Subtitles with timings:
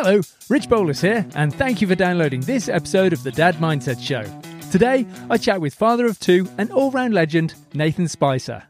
[0.00, 4.00] Hello, Rich Bolus here, and thank you for downloading this episode of the Dad Mindset
[4.00, 4.22] Show.
[4.70, 8.62] Today, I chat with father of two and all round legend, Nathan Spicer.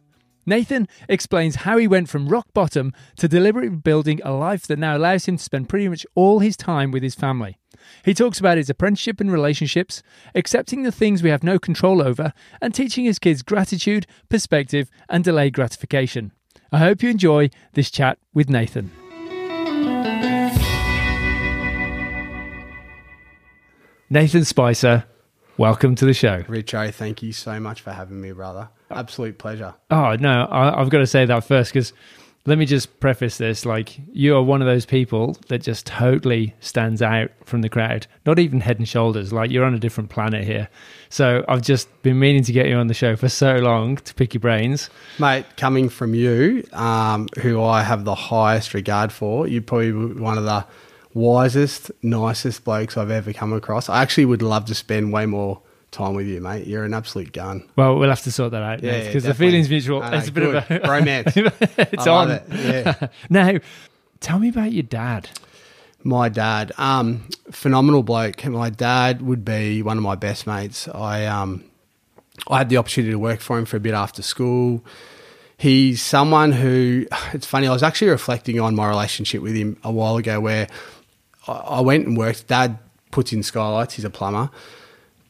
[0.46, 4.96] Nathan explains how he went from rock bottom to deliberately building a life that now
[4.96, 7.58] allows him to spend pretty much all his time with his family.
[8.06, 10.02] He talks about his apprenticeship and relationships,
[10.34, 12.32] accepting the things we have no control over,
[12.62, 16.32] and teaching his kids gratitude, perspective, and delayed gratification.
[16.72, 18.92] I hope you enjoy this chat with Nathan.
[24.10, 25.04] Nathan Spicer,
[25.58, 26.42] welcome to the show.
[26.44, 28.70] Richo, thank you so much for having me, brother.
[28.90, 29.74] Absolute pleasure.
[29.90, 31.92] Oh, no, I, I've got to say that first because
[32.46, 36.54] let me just preface this like, you are one of those people that just totally
[36.60, 39.30] stands out from the crowd, not even head and shoulders.
[39.30, 40.70] Like, you're on a different planet here.
[41.10, 44.14] So I've just been meaning to get you on the show for so long to
[44.14, 44.88] pick your brains.
[45.18, 50.38] Mate, coming from you, um, who I have the highest regard for, you're probably one
[50.38, 50.64] of the
[51.14, 53.88] wisest, nicest blokes I've ever come across.
[53.88, 56.66] I actually would love to spend way more time with you, mate.
[56.66, 57.68] You're an absolute gun.
[57.76, 60.02] Well, we'll have to sort that out Yeah, because the feeling's mutual.
[60.02, 60.56] It's a bit good.
[60.56, 61.32] of a romance.
[61.36, 62.30] it's I on.
[62.30, 63.08] it, yeah.
[63.30, 63.58] now,
[64.20, 65.30] tell me about your dad.
[66.04, 68.44] My dad, um, phenomenal bloke.
[68.46, 70.86] My dad would be one of my best mates.
[70.88, 71.64] I um,
[72.46, 74.84] I had the opportunity to work for him for a bit after school.
[75.56, 77.66] He's someone who it's funny.
[77.66, 80.68] I was actually reflecting on my relationship with him a while ago, where
[81.48, 82.46] I, went and worked.
[82.46, 82.78] Dad
[83.10, 83.94] puts in skylights.
[83.94, 84.50] He's a plumber.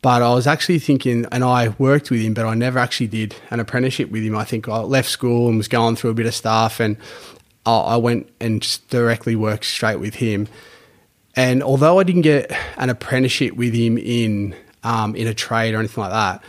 [0.00, 3.34] But I was actually thinking, and I worked with him, but I never actually did
[3.50, 4.36] an apprenticeship with him.
[4.36, 6.96] I think I left school and was going through a bit of stuff, and
[7.66, 10.48] I, went and just directly worked straight with him.
[11.36, 15.78] And although I didn't get an apprenticeship with him in um, in a trade or
[15.78, 16.42] anything like that,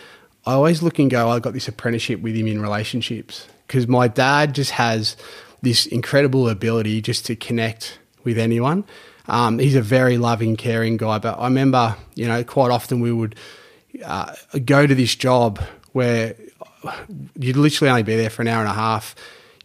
[0.46, 4.08] I always look and go, I got this apprenticeship with him in relationships because my
[4.08, 5.18] dad just has
[5.62, 8.86] this incredible ability just to connect with anyone.
[9.30, 11.20] Um, he's a very loving, caring guy.
[11.20, 13.36] But I remember, you know, quite often we would
[14.04, 14.34] uh,
[14.66, 15.60] go to this job
[15.94, 16.36] where
[17.38, 19.16] you'd literally only be there for an hour and a half.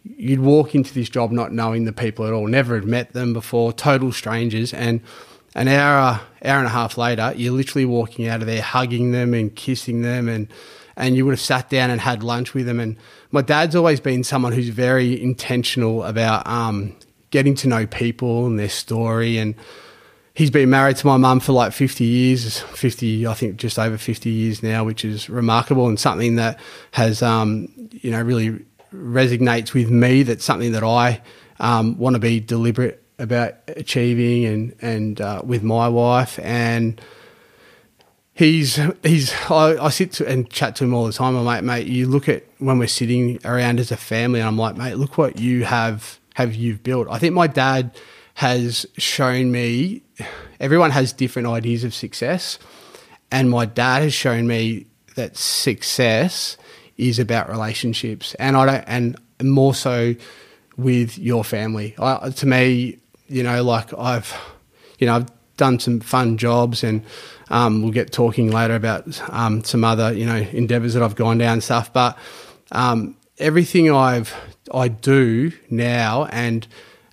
[0.03, 3.33] You'd walk into this job not knowing the people at all, never had met them
[3.33, 5.01] before, total strangers, and
[5.55, 9.33] an hour, hour and a half later, you're literally walking out of there hugging them
[9.33, 10.47] and kissing them, and
[10.97, 12.79] and you would have sat down and had lunch with them.
[12.79, 12.97] And
[13.31, 16.95] my dad's always been someone who's very intentional about um,
[17.35, 19.55] getting to know people and their story and
[20.35, 23.97] he's been married to my mum for like 50 years 50 i think just over
[23.97, 26.57] 50 years now which is remarkable and something that
[26.91, 28.63] has um, you know really
[28.93, 31.21] resonates with me that's something that i
[31.59, 37.01] um, want to be deliberate about achieving and and uh, with my wife and
[38.33, 41.35] he's he's I, I sit and chat to him all the time.
[41.37, 44.57] I'm like, mate, you look at when we're sitting around as a family, and I'm
[44.57, 47.07] like, mate, look what you have have you've built.
[47.09, 47.97] I think my dad
[48.35, 50.03] has shown me.
[50.59, 52.59] Everyone has different ideas of success,
[53.31, 54.85] and my dad has shown me
[55.15, 56.57] that success
[56.97, 60.15] is about relationships, and I don't, and more so
[60.77, 61.95] with your family.
[61.97, 64.33] I, to me, you know, like I've,
[64.99, 67.01] you know, I've done some fun jobs and
[67.49, 71.37] um, we'll get talking later about um, some other you know endeavors that I've gone
[71.37, 71.93] down and stuff.
[71.93, 72.17] But
[72.71, 74.33] um, everything I've
[74.73, 76.67] I do now and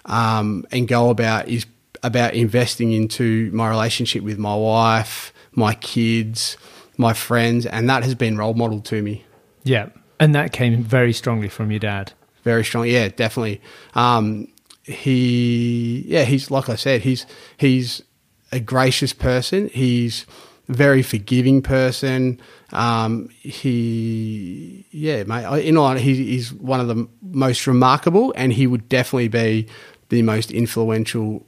[0.05, 1.67] um, and go about is
[2.03, 6.57] about investing into my relationship with my wife, my kids,
[6.97, 9.25] my friends, and that has been role model to me
[9.65, 9.91] Yeah.
[10.19, 12.13] And that came very strongly from your dad.
[12.45, 12.87] very strong.
[12.87, 13.61] Yeah, definitely.
[13.95, 14.49] Um,
[14.85, 17.27] he, yeah, he's like I said, he's
[17.57, 18.03] he's
[18.51, 19.69] a gracious person.
[19.69, 20.27] He's
[20.69, 22.41] a very forgiving person.
[22.73, 25.45] Um, he, yeah, mate.
[25.45, 29.67] I- In all, he, he's one of the most remarkable, and he would definitely be
[30.09, 31.45] the most influential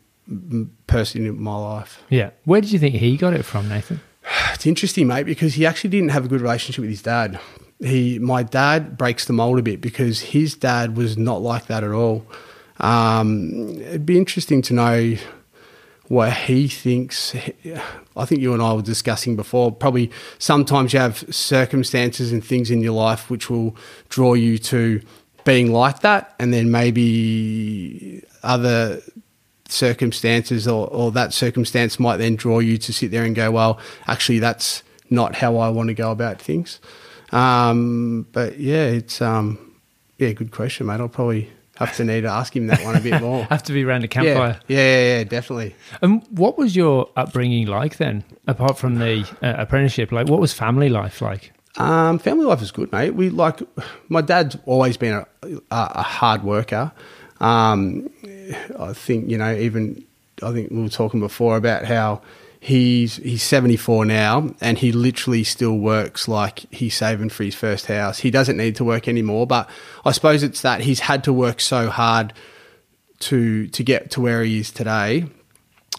[0.86, 2.02] person in my life.
[2.10, 2.30] Yeah.
[2.44, 4.00] Where did you think he got it from, Nathan?
[4.54, 7.38] It's interesting, mate, because he actually didn't have a good relationship with his dad.
[7.80, 11.82] He, my dad, breaks the mold a bit because his dad was not like that
[11.84, 12.24] at all.
[12.78, 15.16] Um, it'd be interesting to know
[16.08, 17.34] what he thinks.
[18.16, 19.72] I think you and I were discussing before.
[19.72, 23.76] Probably sometimes you have circumstances and things in your life which will
[24.08, 25.00] draw you to
[25.44, 29.02] being like that, and then maybe other
[29.68, 33.78] circumstances or, or that circumstance might then draw you to sit there and go, well,
[34.06, 36.80] actually, that's not how I want to go about things.
[37.32, 39.74] Um, but yeah, it's um,
[40.18, 41.00] yeah, good question, mate.
[41.00, 43.44] I'll probably have to need to ask him that one a bit more.
[43.50, 44.60] Have to be around a yeah, campfire.
[44.68, 45.74] yeah, yeah, yeah, definitely.
[46.02, 50.12] And what was your upbringing like then, apart from the uh, apprenticeship?
[50.12, 51.52] Like, what was family life like?
[51.76, 53.10] Um, family life is good, mate.
[53.10, 53.60] We like
[54.08, 56.92] my dad's always been a, a, a hard worker.
[57.40, 58.08] Um,
[58.78, 60.04] I think you know even
[60.42, 62.22] I think we were talking before about how
[62.64, 67.86] he's he's 74 now and he literally still works like he's saving for his first
[67.86, 68.20] house.
[68.20, 69.68] He doesn't need to work anymore, but
[70.06, 72.32] I suppose it's that he's had to work so hard
[73.20, 75.26] to to get to where he is today.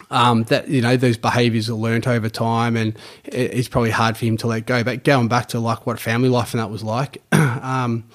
[0.10, 4.18] Um, that you know those behaviours are learnt over time, and it, it's probably hard
[4.18, 4.84] for him to let go.
[4.84, 8.06] But going back to like what family life and that was like, um,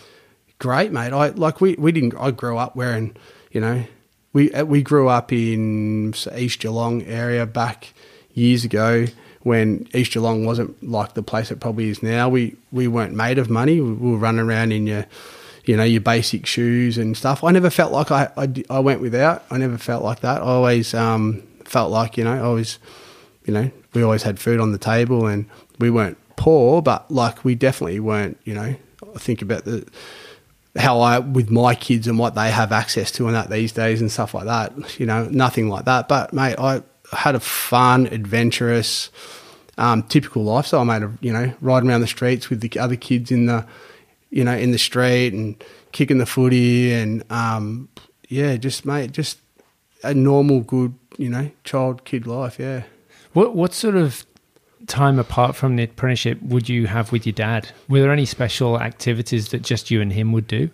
[0.58, 1.12] great, mate.
[1.12, 2.14] I like we we didn't.
[2.18, 3.16] I grew up wearing,
[3.52, 3.84] you know,
[4.32, 7.92] we we grew up in East Geelong area back
[8.34, 9.06] years ago
[9.42, 12.28] when East Geelong wasn't like the place it probably is now.
[12.28, 13.80] We we weren't made of money.
[13.80, 15.06] We were running around in your
[15.64, 17.42] you know your basic shoes and stuff.
[17.42, 19.44] I never felt like I I, I went without.
[19.50, 20.42] I never felt like that.
[20.42, 22.78] I always um, felt like you know I always
[23.44, 25.48] you know we always had food on the table and
[25.78, 28.38] we weren't poor, but like we definitely weren't.
[28.44, 28.74] You know,
[29.14, 29.86] I think about the
[30.76, 34.00] how I with my kids and what they have access to and that these days
[34.00, 35.00] and stuff like that.
[35.00, 36.08] You know, nothing like that.
[36.08, 39.10] But mate, I had a fun, adventurous,
[39.78, 41.02] um, typical lifestyle, mate.
[41.02, 43.66] Of you know, riding around the streets with the other kids in the,
[44.30, 45.62] you know, in the street and
[45.92, 47.88] kicking the footy and um,
[48.28, 49.38] yeah, just mate, just
[50.02, 52.58] a normal, good, you know, child kid life.
[52.58, 52.84] Yeah.
[53.32, 54.24] What what sort of
[54.86, 57.70] time apart from the apprenticeship would you have with your dad?
[57.88, 60.70] Were there any special activities that just you and him would do?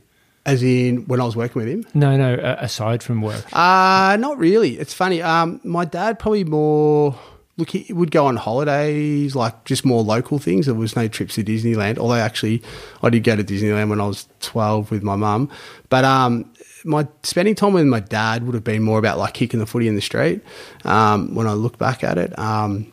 [0.47, 1.85] As in when I was working with him?
[1.93, 2.35] No, no.
[2.35, 4.79] Uh, aside from work, uh not really.
[4.79, 5.21] It's funny.
[5.21, 7.17] Um, my dad probably more.
[7.59, 10.67] Look, he would go on holidays, like just more local things.
[10.67, 11.99] There was no trips to Disneyland.
[11.99, 12.63] Although actually,
[13.03, 15.51] I did go to Disneyland when I was twelve with my mum.
[15.89, 16.53] But um,
[16.85, 19.89] my spending time with my dad would have been more about like kicking the footy
[19.89, 20.43] in the street.
[20.85, 22.93] Um, when I look back at it, um,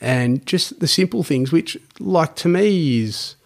[0.00, 3.36] and just the simple things, which like to me is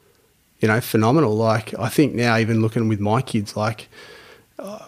[0.60, 1.36] you know, phenomenal.
[1.36, 3.88] Like I think now, even looking with my kids, like
[4.58, 4.86] uh,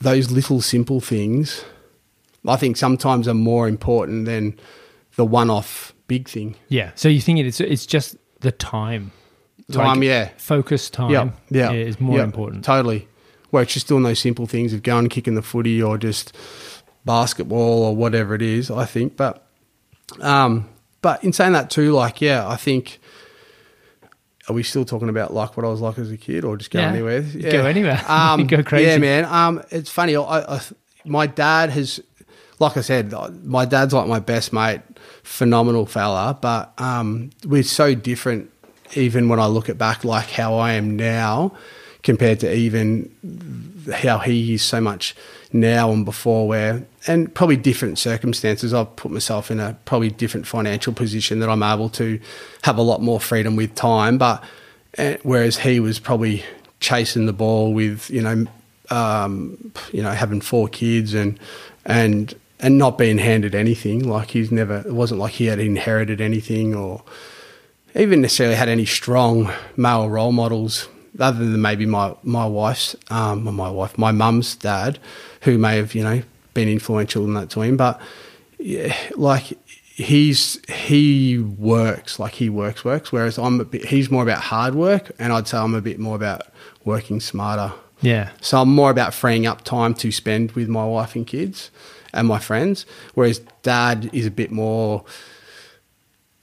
[0.00, 1.64] those little simple things,
[2.46, 4.58] I think sometimes are more important than
[5.16, 6.56] the one-off big thing.
[6.68, 6.92] Yeah.
[6.94, 9.12] So you think it's it's just the time,
[9.70, 12.64] time, like yeah, focus time, yeah, yeah, is more yep, important.
[12.64, 13.06] Totally.
[13.50, 16.36] Where it's just doing those simple things of going and kicking the footy or just
[17.04, 18.70] basketball or whatever it is.
[18.70, 19.46] I think, but
[20.20, 20.68] um,
[21.02, 23.00] but in saying that too, like yeah, I think
[24.50, 26.72] are we still talking about like what I was like as a kid, or just
[26.72, 26.88] go yeah.
[26.88, 27.20] anywhere?
[27.20, 27.52] Yeah.
[27.52, 28.04] Go anywhere.
[28.10, 28.90] Um, go crazy.
[28.90, 29.24] Yeah, man.
[29.24, 30.16] Um, it's funny.
[30.16, 30.60] I, I,
[31.04, 32.00] my dad has,
[32.58, 33.14] like I said,
[33.44, 34.80] my dad's like my best mate.
[35.22, 38.50] Phenomenal fella, but um, we're so different.
[38.96, 41.52] Even when I look at back, like how I am now,
[42.02, 43.10] compared to even
[43.92, 45.14] how he is so much
[45.52, 48.72] now and before where and probably different circumstances.
[48.72, 52.20] I've put myself in a probably different financial position that i'm able to
[52.62, 54.44] have a lot more freedom with time but
[54.98, 56.44] uh, whereas he was probably
[56.80, 58.46] chasing the ball with you know
[58.90, 61.38] um, you know having four kids and
[61.84, 64.08] and and not being handed anything.
[64.08, 67.02] Like he's never it wasn't like he had inherited anything or
[67.94, 73.44] even necessarily had any strong male role models other than maybe my my wife's um,
[73.54, 74.98] my wife my mum's dad
[75.42, 76.22] who may have you know
[76.54, 77.76] been influential in that to him.
[77.76, 78.00] But
[78.58, 79.58] yeah, like
[80.00, 84.74] he's he works like he works works, whereas I'm a bit, he's more about hard
[84.74, 86.42] work, and I'd say I'm a bit more about
[86.84, 87.72] working smarter.
[88.02, 88.30] Yeah.
[88.40, 91.70] So I'm more about freeing up time to spend with my wife and kids
[92.12, 95.04] and my friends, whereas dad is a bit more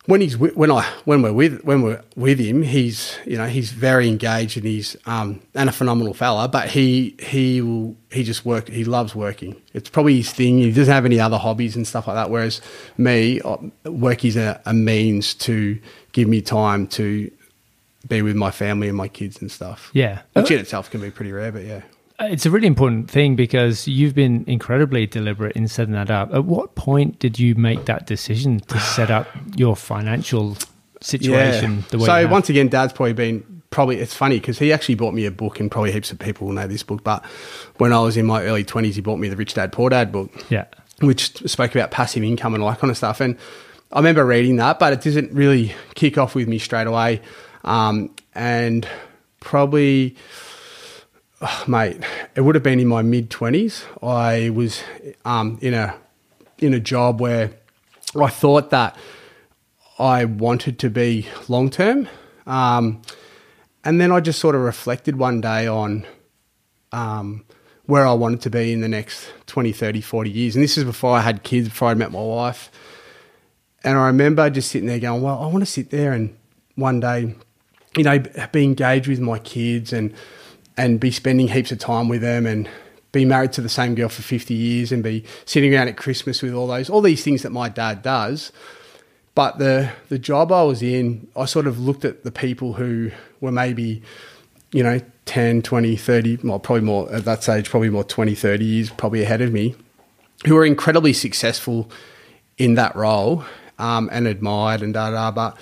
[0.07, 3.71] when he's when I when we're with when we're with him, he's you know he's
[3.71, 6.47] very engaged and he's um, and a phenomenal fella.
[6.47, 8.69] But he he will he just work.
[8.69, 9.61] He loves working.
[9.73, 10.59] It's probably his thing.
[10.59, 12.29] He doesn't have any other hobbies and stuff like that.
[12.29, 12.61] Whereas
[12.97, 15.77] me, uh, work is a, a means to
[16.13, 17.29] give me time to
[18.07, 19.91] be with my family and my kids and stuff.
[19.93, 21.51] Yeah, which in itself can be pretty rare.
[21.51, 21.81] But yeah.
[22.19, 26.33] It's a really important thing because you've been incredibly deliberate in setting that up.
[26.33, 30.57] At what point did you make that decision to set up your financial
[30.99, 31.83] situation yeah.
[31.89, 32.05] the way?
[32.05, 33.97] So once again, Dad's probably been probably.
[33.97, 36.55] It's funny because he actually bought me a book, and probably heaps of people will
[36.55, 37.03] know this book.
[37.03, 37.23] But
[37.77, 40.11] when I was in my early twenties, he bought me the Rich Dad Poor Dad
[40.11, 40.31] book.
[40.49, 40.65] Yeah,
[41.01, 43.21] which spoke about passive income and all that kind of stuff.
[43.21, 43.37] And
[43.91, 47.21] I remember reading that, but it didn't really kick off with me straight away.
[47.63, 48.87] Um, and
[49.39, 50.15] probably
[51.41, 51.97] oh, mate,
[52.35, 53.85] it would have been in my mid twenties.
[54.01, 54.81] I was
[55.25, 55.95] um, in a
[56.59, 57.51] in a job where
[58.19, 58.95] I thought that
[59.99, 62.07] I wanted to be long term,
[62.45, 63.01] um,
[63.83, 66.05] and then I just sort of reflected one day on
[66.91, 67.45] um,
[67.85, 70.55] where I wanted to be in the next 20, 30, 40 years.
[70.55, 72.69] And this is before I had kids, before I met my wife.
[73.83, 76.35] And I remember just sitting there going, well, I want to sit there and
[76.75, 77.35] one day,
[77.95, 78.19] you know,
[78.51, 80.13] be engaged with my kids and
[80.77, 82.69] and be spending heaps of time with them and
[83.11, 86.41] be married to the same girl for 50 years and be sitting around at Christmas
[86.41, 88.51] with all those, all these things that my dad does.
[89.33, 93.11] But the, the job I was in, I sort of looked at the people who
[93.39, 94.01] were maybe,
[94.71, 98.65] you know, 10, 20, 30, well, probably more at that stage, probably more 20, 30
[98.65, 99.75] years probably ahead of me,
[100.45, 101.89] who were incredibly successful
[102.57, 103.43] in that role
[103.79, 105.31] um, and admired and da da.
[105.31, 105.57] But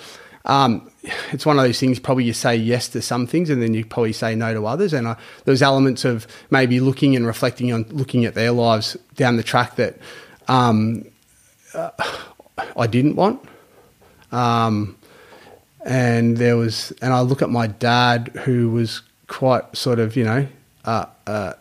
[0.46, 0.90] um,
[1.32, 1.98] it's one of those things.
[1.98, 4.92] Probably you say yes to some things, and then you probably say no to others.
[4.92, 9.36] And uh, there's elements of maybe looking and reflecting on looking at their lives down
[9.36, 9.98] the track that
[10.48, 11.04] um,
[11.74, 11.90] uh,
[12.76, 13.42] I didn't want.
[14.32, 14.96] Um,
[15.84, 20.24] and there was, and I look at my dad, who was quite sort of, you
[20.24, 20.46] know,
[20.84, 21.52] uh, uh,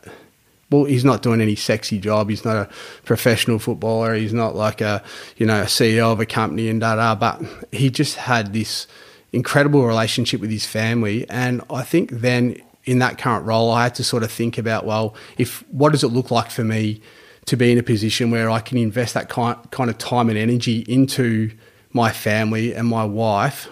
[0.72, 2.29] well, he's not doing any sexy job.
[2.29, 2.69] He's not a
[3.03, 4.15] professional footballer.
[4.15, 5.03] He's not like a,
[5.38, 7.15] you know, a CEO of a company and da da.
[7.15, 7.41] But
[7.72, 8.88] he just had this
[9.31, 11.29] incredible relationship with his family.
[11.29, 14.86] And I think then in that current role, I had to sort of think about,
[14.86, 17.01] well, if what does it look like for me
[17.45, 20.38] to be in a position where I can invest that kind kind of time and
[20.38, 21.51] energy into
[21.93, 23.69] my family and my wife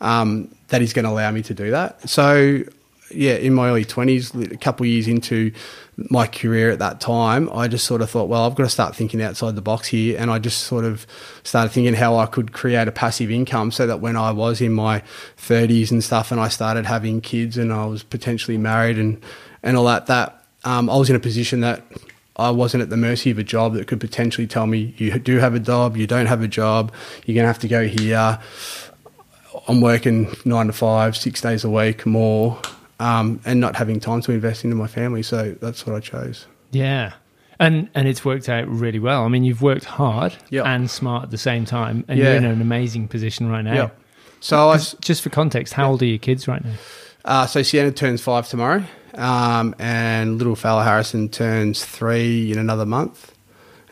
[0.00, 2.08] um, that is going to allow me to do that.
[2.08, 2.64] So
[3.10, 5.52] yeah, in my early 20s, a couple years into
[6.08, 8.96] my career at that time, I just sort of thought, well, I've got to start
[8.96, 10.18] thinking outside the box here.
[10.18, 11.06] And I just sort of
[11.42, 14.72] started thinking how I could create a passive income so that when I was in
[14.72, 15.02] my
[15.36, 19.22] 30s and stuff and I started having kids and I was potentially married and,
[19.62, 21.82] and all that, that um, I was in a position that
[22.36, 25.38] I wasn't at the mercy of a job that could potentially tell me, you do
[25.38, 26.92] have a job, you don't have a job,
[27.26, 28.38] you're going to have to go here.
[29.68, 32.58] I'm working nine to five, six days a week more
[33.00, 35.22] um, and not having time to invest into my family.
[35.22, 36.46] So that's what I chose.
[36.70, 37.14] Yeah.
[37.58, 39.24] And and it's worked out really well.
[39.24, 40.64] I mean, you've worked hard yep.
[40.66, 42.26] and smart at the same time, and yeah.
[42.26, 43.74] you're in an amazing position right now.
[43.74, 44.00] Yep.
[44.40, 46.72] So, I, just for context, how old are your kids right now?
[47.22, 52.86] Uh, so Sienna turns five tomorrow, um, and little fella Harrison turns three in another
[52.86, 53.34] month,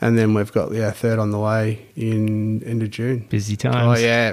[0.00, 3.26] and then we've got yeah third on the way in end of June.
[3.28, 3.98] Busy times.
[3.98, 4.32] Oh yeah.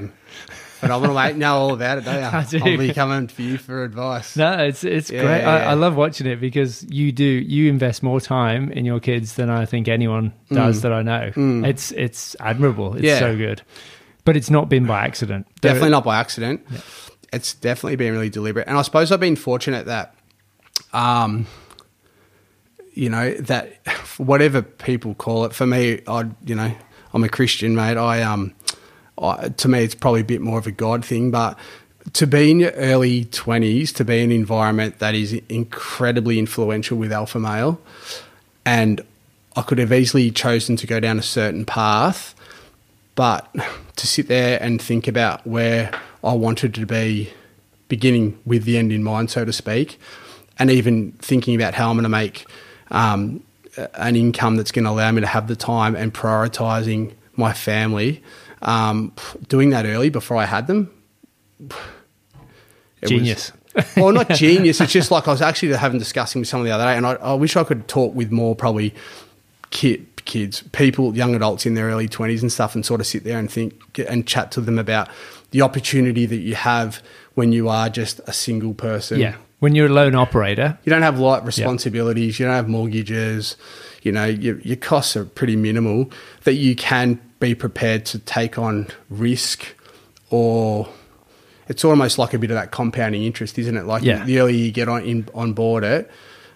[0.86, 1.36] Phenomenal, mate.
[1.36, 2.22] Know all about it, don't you?
[2.38, 2.60] I do.
[2.64, 4.38] I'll be coming to you for advice.
[4.38, 5.42] No, it's it's yeah, great.
[5.42, 5.56] Yeah.
[5.56, 9.36] I, I, love watching it because you do you invest more time in your kids
[9.36, 10.82] than I think anyone does mm.
[10.84, 11.32] that I know.
[11.36, 11.66] Mm.
[11.66, 12.94] It's it's admirable.
[12.94, 13.20] It's yeah.
[13.20, 13.64] so good,
[14.26, 15.48] but it's not been by accident.
[15.62, 16.66] Definitely not by accident.
[17.34, 20.16] It's definitely been really deliberate, and I suppose I've been fortunate that,
[20.94, 21.48] um,
[22.94, 23.74] you know, that
[24.18, 26.72] whatever people call it, for me, I you know,
[27.14, 27.98] I'm a Christian, mate.
[27.98, 28.54] I um
[29.18, 31.58] to me, it's probably a bit more of a God thing, but
[32.14, 36.98] to be in your early 20s, to be in an environment that is incredibly influential
[36.98, 37.80] with alpha male,
[38.66, 39.02] and
[39.56, 42.36] I could have easily chosen to go down a certain path,
[43.16, 43.54] but
[43.96, 45.92] to sit there and think about where
[46.24, 47.32] I wanted to be,
[47.88, 50.00] beginning with the end in mind, so to speak,
[50.60, 52.46] and even thinking about how I'm going to make
[52.92, 53.42] um,
[53.96, 58.22] an income that's going to allow me to have the time and prioritizing my family
[58.66, 59.14] um,
[59.48, 60.92] doing that early before I had them.
[63.06, 63.52] Genius.
[63.76, 64.82] Was, well, not genius.
[64.82, 67.14] It's just like I was actually having discussing with someone the other day, and I,
[67.14, 68.94] I wish I could talk with more probably
[69.70, 73.24] kid, kids, people, young adults in their early twenties and stuff, and sort of sit
[73.24, 75.10] there and think and chat to them about
[75.52, 77.02] the opportunity that you have
[77.36, 79.20] when you are just a single person.
[79.20, 79.36] Yeah.
[79.60, 82.40] When you're a lone operator, you don't have light responsibilities.
[82.40, 83.58] You don't have mortgages.
[84.06, 86.12] You know, your, your costs are pretty minimal.
[86.44, 89.66] That you can be prepared to take on risk
[90.30, 90.88] or
[91.68, 93.86] it's almost like a bit of that compounding interest, isn't it?
[93.86, 94.24] Like yeah.
[94.24, 96.10] the earlier you get on in, on board it,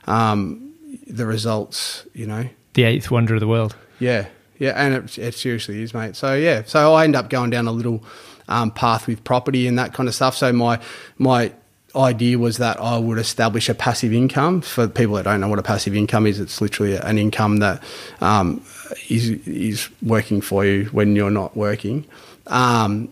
[0.06, 0.74] um,
[1.08, 3.76] the results, you know, the eighth wonder of the world.
[4.00, 4.28] Yeah,
[4.58, 6.16] yeah, and it, it seriously is, mate.
[6.16, 8.04] So yeah, so I end up going down a little
[8.48, 10.36] um, path with property and that kind of stuff.
[10.36, 10.80] So my
[11.18, 11.54] my
[11.96, 14.62] idea was that I would establish a passive income.
[14.62, 17.84] For people that don't know what a passive income is, it's literally an income that
[18.22, 18.64] um,
[19.10, 22.06] is is working for you when you're not working,
[22.48, 23.10] um,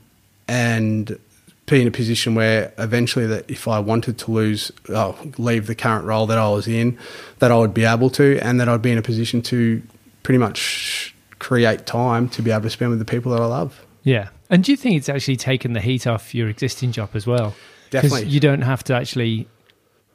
[0.48, 1.18] and
[1.66, 5.76] be in a position where eventually that if I wanted to lose, oh, leave the
[5.76, 6.98] current role that I was in,
[7.40, 9.82] that I would be able to, and that I'd be in a position to
[10.24, 13.86] pretty much create time to be able to spend with the people that I love.
[14.04, 17.28] Yeah, and do you think it's actually taken the heat off your existing job as
[17.28, 17.54] well?
[17.90, 19.48] Definitely, you don't have to actually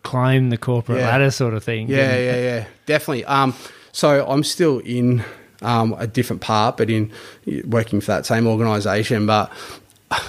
[0.02, 1.08] climb the corporate yeah.
[1.08, 1.88] ladder, sort of thing.
[1.88, 3.24] Yeah, yeah, yeah, definitely.
[3.24, 3.54] Um,
[3.92, 5.24] so I'm still in
[5.62, 7.12] um, a different part, but in
[7.64, 9.26] working for that same organisation.
[9.26, 9.52] But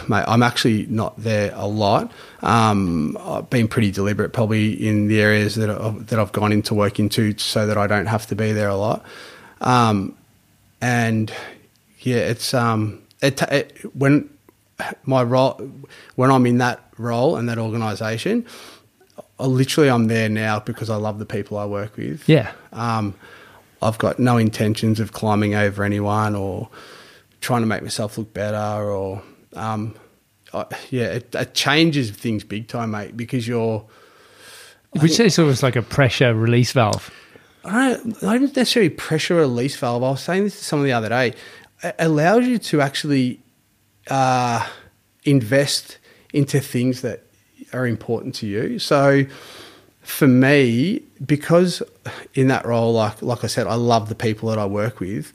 [0.08, 2.12] mate, I'm actually not there a lot.
[2.42, 6.74] Um, I've been pretty deliberate, probably in the areas that I've, that I've gone into
[6.74, 9.06] work into, so that I don't have to be there a lot.
[9.62, 10.16] Um,
[10.82, 11.34] and
[12.00, 14.30] yeah, it's um, it, it, when
[15.06, 15.72] my role
[16.16, 18.46] when I'm in that role and that organisation,
[19.40, 22.28] I literally I'm there now because I love the people I work with.
[22.28, 22.52] Yeah.
[22.72, 23.16] Um,
[23.82, 26.70] I've got no intentions of climbing over anyone or
[27.42, 29.22] trying to make myself look better or
[29.56, 29.96] um,
[30.54, 33.86] I, yeah, it, it changes things big time, mate, because you're.
[34.94, 37.12] Would you say it's almost like a pressure release valve?
[37.66, 40.04] I don't, not necessarily pressure release valve.
[40.04, 41.34] I was saying this to someone the other day.
[41.84, 43.43] It allows you to actually
[44.10, 44.68] uh,
[45.24, 45.98] invest
[46.34, 47.24] into things that
[47.74, 48.80] are important to you.
[48.80, 49.26] So
[50.02, 51.82] for me, because
[52.34, 55.32] in that role, like like I said, I love the people that I work with.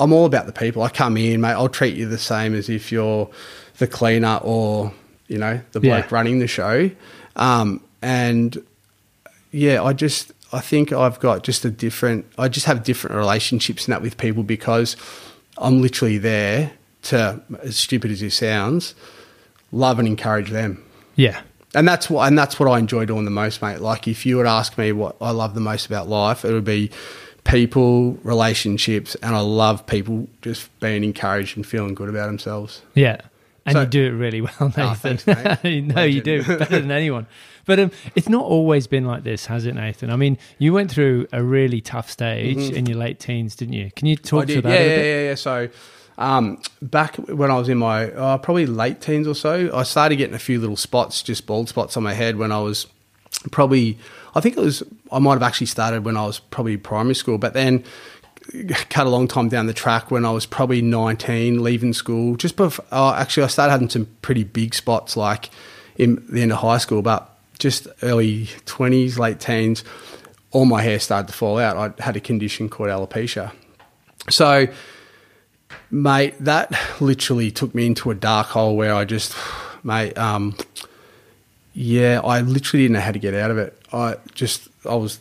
[0.00, 0.82] I'm all about the people.
[0.82, 1.52] I come in, mate.
[1.52, 3.28] I'll treat you the same as if you're
[3.78, 4.92] the cleaner or
[5.26, 6.14] you know the bloke Yeah.
[6.14, 6.90] running the show.
[7.36, 8.56] Um, and
[9.50, 12.24] yeah, I just I think I've got just a different.
[12.38, 14.96] I just have different relationships in that with people because
[15.58, 18.94] I'm literally there to, as stupid as it sounds,
[19.72, 20.82] love and encourage them.
[21.16, 21.40] Yeah.
[21.74, 23.80] And that's what and that's what I enjoy doing the most, mate.
[23.80, 26.64] Like if you would ask me what I love the most about life, it would
[26.64, 26.90] be
[27.44, 32.82] people, relationships, and I love people just being encouraged and feeling good about themselves.
[32.94, 33.20] Yeah.
[33.66, 34.82] And So- you do it really well, Nathan.
[34.82, 35.26] Oh, thanks,
[35.64, 37.26] no, you do better than anyone.
[37.66, 40.10] But um, it's not always been like this, has it, Nathan?
[40.10, 43.90] I mean, you went through a really tough stage in your late teens, didn't you?
[43.94, 44.54] Can you talk Mm-hmm.
[44.54, 45.34] To that Yeah, yeah, yeah, yeah.
[45.34, 45.68] So
[46.18, 50.16] um, back when I was in my uh, probably late teens or so, I started
[50.16, 52.86] getting a few little spots, just bald spots on my head when I was
[53.52, 53.96] probably.
[54.34, 54.82] I think it was.
[55.12, 57.84] I might have actually started when I was probably primary school, but then
[58.90, 62.36] cut a long time down the track when I was probably 19, leaving school.
[62.36, 65.50] Just before, uh, actually, I started having some pretty big spots like
[65.96, 69.84] in the end of high school, but just early 20s, late teens,
[70.50, 71.76] all my hair started to fall out.
[71.76, 73.52] I had a condition called alopecia.
[74.30, 74.66] So,
[75.90, 79.34] mate, that literally took me into a dark hole where I just,
[79.82, 80.56] mate, um,
[81.72, 83.80] yeah, I literally didn't know how to get out of it.
[83.92, 85.20] I just, I was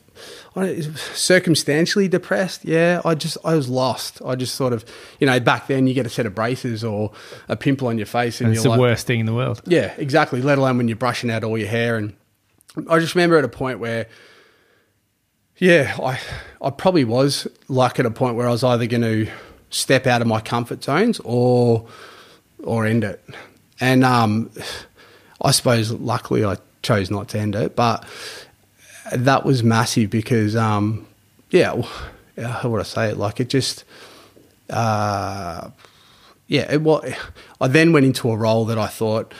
[0.55, 0.81] I,
[1.13, 2.65] circumstantially depressed.
[2.65, 4.21] Yeah, I just, I was lost.
[4.25, 4.83] I just sort of,
[5.19, 7.11] you know, back then you get a set of braces or
[7.47, 9.33] a pimple on your face, and, And it's you're the like, worst thing in the
[9.35, 9.61] world.
[9.65, 10.41] yeah, exactly.
[10.41, 11.97] Let alone when you're brushing out all your hair.
[11.97, 12.15] And
[12.89, 14.07] I just remember at a point where,
[15.57, 16.19] yeah, I,
[16.61, 19.31] I probably was like at a point where I was either going to
[19.69, 21.87] step out of my comfort zones or,
[22.63, 23.23] or end it.
[23.79, 24.49] And um,
[25.41, 28.05] I suppose luckily I chose not to end it, but
[29.11, 31.07] that was massive because, um,
[31.49, 31.81] yeah,
[32.37, 33.17] how would I say it?
[33.17, 33.83] Like it just,
[34.69, 35.69] uh,
[36.47, 37.03] yeah, it, well,
[37.59, 39.33] I then went into a role that I thought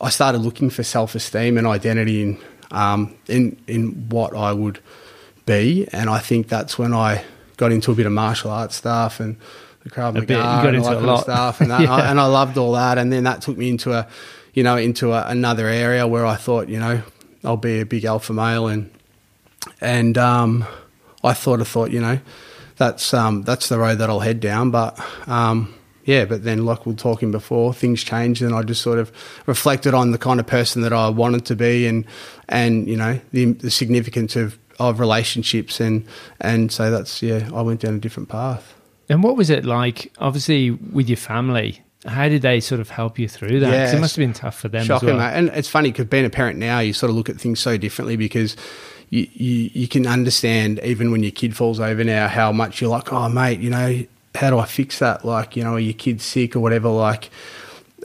[0.00, 2.38] I started looking for self esteem and identity in
[2.70, 4.80] um, in in what I would
[5.46, 7.24] be, and I think that's when I
[7.56, 9.36] got into a bit of martial arts stuff and
[9.88, 10.30] the Krav A bit.
[10.30, 11.14] You got and into all a lot.
[11.18, 12.10] of stuff, and, that, Yeah.
[12.10, 14.06] and I loved all that, and then that took me into a
[14.54, 17.02] you know into a, another area where I thought you know
[17.44, 18.90] I'll be a big alpha male and
[19.80, 20.64] and um,
[21.22, 22.18] I thought I thought you know
[22.76, 24.70] that's um, that's the road that I'll head down.
[24.70, 24.98] But
[25.28, 25.74] um,
[26.04, 29.12] yeah, but then like we were talking before, things changed, and I just sort of
[29.46, 32.04] reflected on the kind of person that I wanted to be, and
[32.48, 36.06] and you know the, the significance of of relationships, and
[36.40, 38.74] and so that's yeah, I went down a different path.
[39.08, 41.80] And what was it like, obviously, with your family?
[42.06, 43.86] How did they sort of help you through that?
[43.86, 45.26] 'Cause it must have been tough for them Shocking, as well.
[45.26, 45.34] mate.
[45.36, 47.76] And it's funny because being a parent now, you sort of look at things so
[47.76, 48.56] differently because
[49.10, 52.90] you, you you can understand even when your kid falls over now how much you're
[52.90, 55.24] like, oh mate, you know, how do I fix that?
[55.24, 56.88] Like, you know, are your kid's sick or whatever?
[56.88, 57.30] Like,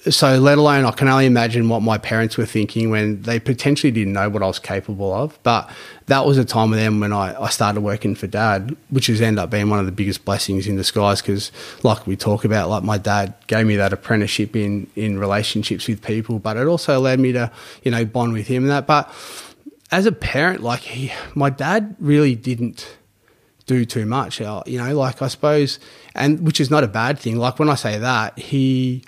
[0.10, 3.90] so let alone I can only imagine what my parents were thinking when they potentially
[3.92, 5.40] didn't know what I was capable of.
[5.44, 5.70] But
[6.08, 9.22] that was a time with them when I, I started working for dad, which has
[9.22, 11.52] ended up being one of the biggest blessings in disguise because,
[11.84, 16.02] like we talk about, like my dad gave me that apprenticeship in, in relationships with
[16.02, 17.50] people, but it also allowed me to,
[17.84, 18.86] you know, bond with him and that.
[18.86, 19.10] But
[19.92, 22.98] as a parent, like he, my dad really didn't
[23.66, 24.42] do too much.
[24.42, 25.80] uh, You know, like I suppose,
[26.14, 27.38] and which is not a bad thing.
[27.38, 29.06] Like when I say that, he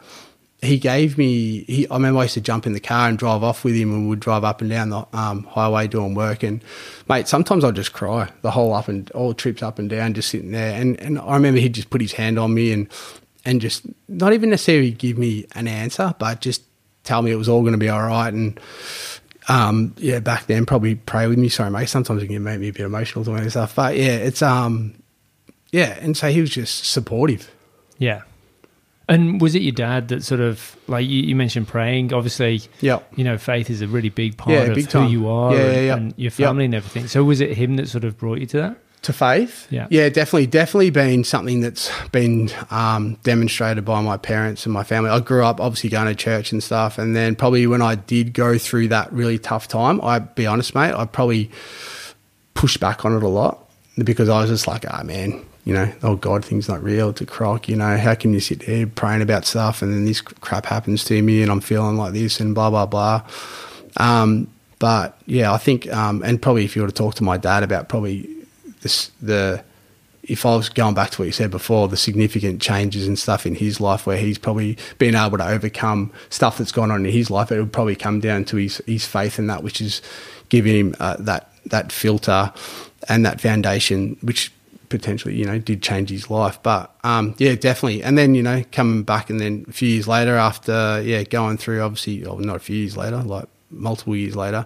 [0.65, 1.63] he gave me.
[1.63, 3.93] He, I remember I used to jump in the car and drive off with him,
[3.93, 6.43] and we'd drive up and down the um, highway doing work.
[6.43, 6.63] And
[7.07, 10.29] mate, sometimes I'd just cry the whole up and all trips up and down, just
[10.29, 10.79] sitting there.
[10.79, 12.87] And and I remember he'd just put his hand on me and
[13.45, 16.63] and just not even necessarily give me an answer, but just
[17.03, 18.33] tell me it was all going to be all right.
[18.33, 18.59] And
[19.47, 21.49] um, yeah, back then probably pray with me.
[21.49, 21.89] Sorry, mate.
[21.89, 24.95] Sometimes it can make me a bit emotional doing this stuff, but yeah, it's um,
[25.71, 25.97] yeah.
[26.01, 27.51] And so he was just supportive.
[27.97, 28.23] Yeah.
[29.07, 32.13] And was it your dad that sort of like you, you mentioned praying?
[32.13, 32.99] Obviously, Yeah.
[33.15, 35.09] you know, faith is a really big part Yeah, of big who time.
[35.11, 35.93] you are Yeah, and, yeah, yeah.
[35.95, 37.07] and your family and everything.
[37.07, 38.77] So was it him that sort of brought you to that?
[39.03, 39.67] to faith.
[39.69, 39.85] Yeah.
[39.91, 45.11] yeah, definitely, definitely been something that's been um, demonstrated by my parents and my family.
[45.11, 48.33] I grew up obviously going to church and stuff, and then probably when I did
[48.33, 51.51] go through that really tough time, I be honest, mate, I probably
[52.55, 53.69] pushed back on it a lot
[54.03, 57.09] because I was just like, ah, man, you know, oh God, things not real.
[57.09, 57.67] It's a crock.
[57.67, 61.03] You know, how can you sit there praying about stuff and then this crap happens
[61.05, 63.23] to me and I'm feeling like this and blah blah blah.
[63.97, 64.47] Um,
[64.79, 67.63] but yeah, I think, um, and probably if you were to talk to my dad
[67.63, 68.29] about probably
[68.81, 69.63] this, the,
[70.23, 73.45] if I was going back to what you said before, the significant changes and stuff
[73.45, 77.11] in his life where he's probably been able to overcome stuff that's gone on in
[77.11, 80.01] his life, it would probably come down to his, his faith in that, which is
[80.49, 82.51] giving him uh, that, that filter
[83.07, 84.51] and that foundation, which
[84.89, 86.59] potentially, you know, did change his life.
[86.61, 88.03] But um, yeah, definitely.
[88.03, 91.57] And then, you know, coming back and then a few years later after, yeah, going
[91.57, 94.65] through obviously, well, not a few years later, like multiple years later,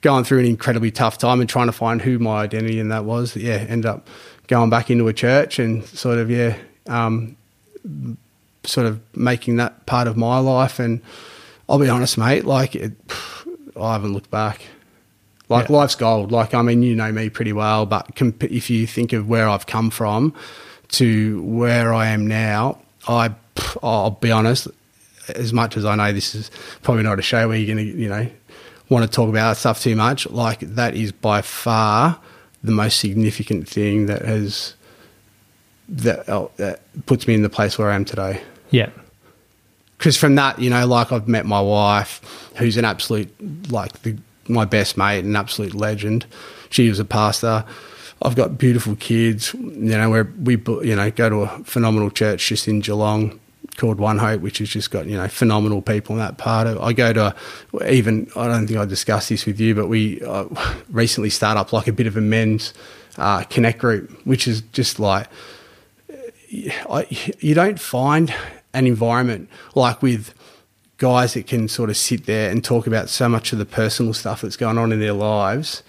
[0.00, 3.04] going through an incredibly tough time and trying to find who my identity in that
[3.04, 3.36] was.
[3.36, 4.08] Yeah, ended up
[4.48, 7.36] going back into a church and sort of, yeah, um,
[8.64, 10.78] sort of making that part of my life.
[10.78, 11.02] And
[11.68, 12.92] I'll be honest, mate, like, it,
[13.80, 14.62] I haven't looked back.
[15.48, 15.76] Like Yeah.
[15.76, 16.32] life's gold.
[16.32, 19.48] Like I mean, you know me pretty well, but comp- if you think of where
[19.48, 20.34] I've come from
[20.92, 22.78] to where I am now,
[23.08, 23.30] I
[23.82, 24.68] I'll be honest.
[25.34, 26.50] As much as I know this is
[26.82, 28.28] probably not a show where you're going to you know
[28.88, 32.20] want to talk about that stuff too much, like that is by far
[32.62, 34.74] the most significant thing that has
[35.88, 38.90] that, oh, that puts me in the place where I am today Yeah.
[39.98, 42.20] because from that, you know, like I've met my wife,
[42.56, 43.28] who's an absolute
[43.70, 44.16] like the,
[44.48, 46.26] my best mate, an absolute legend.
[46.70, 47.64] She was a pastor.
[48.22, 49.54] I've got beautiful kids.
[49.54, 53.38] You know, where we you know go to a phenomenal church just in Geelong
[53.76, 56.80] called One Hope, which has just got you know phenomenal people in that part of.
[56.80, 57.34] I go to
[57.88, 60.46] even I don't think I discussed this with you, but we uh,
[60.90, 62.72] recently start up like a bit of a men's
[63.18, 65.28] uh, connect group, which is just like
[66.88, 67.06] I,
[67.40, 68.34] you don't find
[68.72, 70.34] an environment like with
[70.98, 74.14] guys that can sort of sit there and talk about so much of the personal
[74.14, 75.82] stuff that's going on in their lives.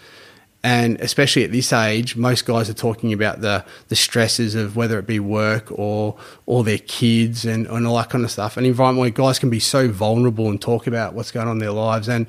[0.64, 5.00] And especially at this age, most guys are talking about the, the stresses of whether
[5.00, 8.58] it be work or or their kids and, and all that kind of stuff.
[8.58, 11.60] An environment where guys can be so vulnerable and talk about what's going on in
[11.60, 12.28] their lives and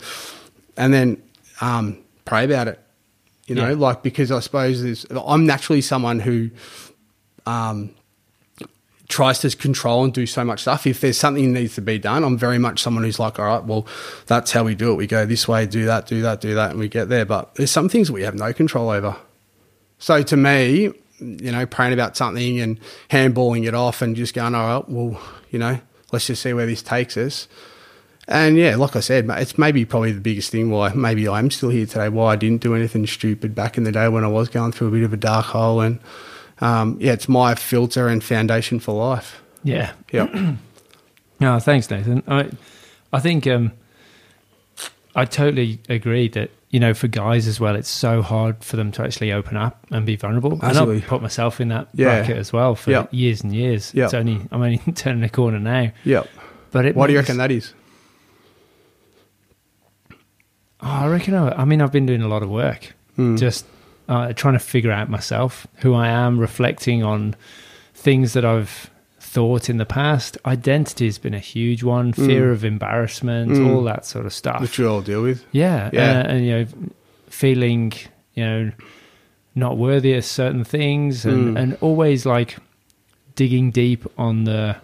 [0.77, 1.21] and then
[1.61, 2.79] um, pray about it.
[3.47, 3.77] You know, Yeah.
[3.77, 6.51] like because I suppose I'm naturally someone who
[7.47, 7.91] um,
[9.09, 10.87] tries to control and do so much stuff.
[10.87, 13.47] If there's something that needs to be done, I'm very much someone who's like, all
[13.47, 13.87] right, well,
[14.27, 14.97] that's how we do it.
[14.97, 17.25] We go this way, do that, do that, do that, and we get there.
[17.25, 19.17] But there's some things we have no control over.
[19.99, 22.79] So to me, you know, praying about something and
[23.11, 25.81] handballing it off and just going, all right, well, you know,
[26.13, 27.49] let's just see where this takes us.
[28.29, 31.71] And yeah, like I said, it's maybe probably the biggest thing why maybe I'm still
[31.71, 34.51] here today, why I didn't do anything stupid back in the day when I was
[34.51, 35.81] going through a bit of a dark hole.
[35.81, 35.99] And
[36.61, 39.41] um, yeah, it's my filter and foundation for life.
[39.65, 39.93] Yeah.
[40.13, 40.55] Yeah.
[41.41, 42.25] No, thanks, Nathan.
[42.27, 42.51] I,
[43.13, 43.71] I think um,
[45.15, 48.91] I totally agree that you know for guys as well, it's so hard for them
[48.91, 50.55] to actually open up and be vulnerable.
[50.55, 50.97] And Absolutely.
[50.97, 52.07] I've put myself in that Yeah.
[52.19, 53.07] bracket as well for Yeah.
[53.13, 53.93] years and years.
[53.95, 54.07] Yeah.
[54.07, 55.93] It's only I'm only turning the corner now.
[56.03, 56.25] yeah.
[56.73, 57.73] But it Why do you reckon that is?
[60.81, 61.35] Oh, I reckon.
[61.35, 63.37] I, I mean, I've been doing a lot of work, Hmm.
[63.37, 63.65] just
[64.09, 67.35] uh, trying to figure out myself, who I am, reflecting on
[67.95, 68.91] things that I've
[69.21, 70.39] thought in the past.
[70.47, 72.13] Identity has been a huge one.
[72.13, 73.69] Fear of embarrassment, Mm.
[73.75, 74.61] all that sort of stuff.
[74.61, 75.45] Which we all deal with.
[75.53, 76.21] Yeah, Yeah.
[76.21, 76.67] Uh, and you know,
[77.29, 77.93] feeling
[78.35, 78.73] you know
[79.55, 81.61] not worthy of certain things, and Mm.
[81.61, 82.57] and always like
[83.35, 84.77] digging deep on the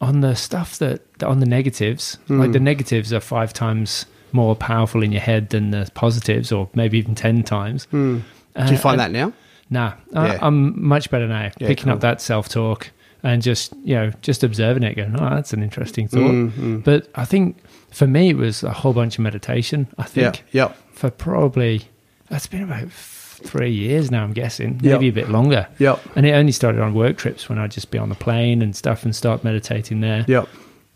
[0.00, 2.18] on the stuff that on the negatives.
[2.28, 2.52] Like Mm.
[2.52, 4.04] the negatives are five times
[4.34, 7.84] more powerful in your head than the positives, or maybe even ten times.
[7.86, 8.18] Hmm.
[8.56, 9.32] Uh, Do you find and- that now?
[9.70, 10.38] Nah, I, Yeah.
[10.42, 11.50] I'm much better now.
[11.58, 12.90] Yeah, picking up that self talk
[13.22, 16.20] and just you know just observing it, going, oh, that's an interesting thought.
[16.20, 16.84] Mm, mm.
[16.84, 17.56] But I think
[17.90, 19.86] for me, it was a whole bunch of meditation.
[19.98, 20.06] I Yeah.
[20.30, 20.76] think Yep.
[20.92, 21.82] for probably
[22.28, 24.22] that's been about three years now.
[24.22, 25.00] I'm guessing, Yep.
[25.00, 25.66] maybe a bit longer.
[25.78, 26.00] Yep.
[26.16, 28.76] And it only started on work trips when I'd just be on the plane and
[28.76, 30.24] stuff and start meditating there.
[30.28, 30.46] Yep.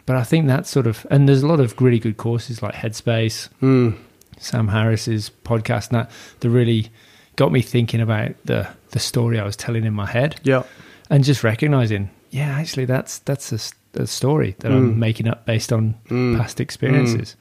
[0.09, 2.75] But I think that's sort of, and there's a lot of really good courses like
[2.75, 3.95] Headspace, Mm.
[4.39, 6.89] Sam Harris's podcast, and that that really
[7.37, 10.67] got me thinking about the the story I was telling in my head Yep.
[11.11, 14.77] and just recognizing, yeah, actually, that's that's a, a story that Mm.
[14.77, 16.39] I'm making up based on Mm.
[16.39, 17.37] past experiences.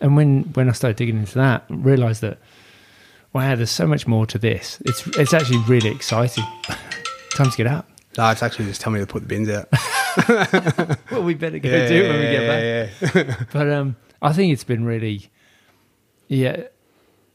[0.00, 2.38] And when when I started digging into that, I realized that
[3.32, 4.82] wow, there's so much more to this.
[4.86, 6.44] It's it's actually really exciting.
[7.36, 7.84] Time to get out.
[8.16, 9.68] No, it's actually just tell me to put the bins out.
[11.10, 12.62] Well, we better go do it when we get back.
[12.62, 13.44] yeah, yeah.
[13.52, 15.30] But um, I think it's been really,
[16.28, 16.64] yeah,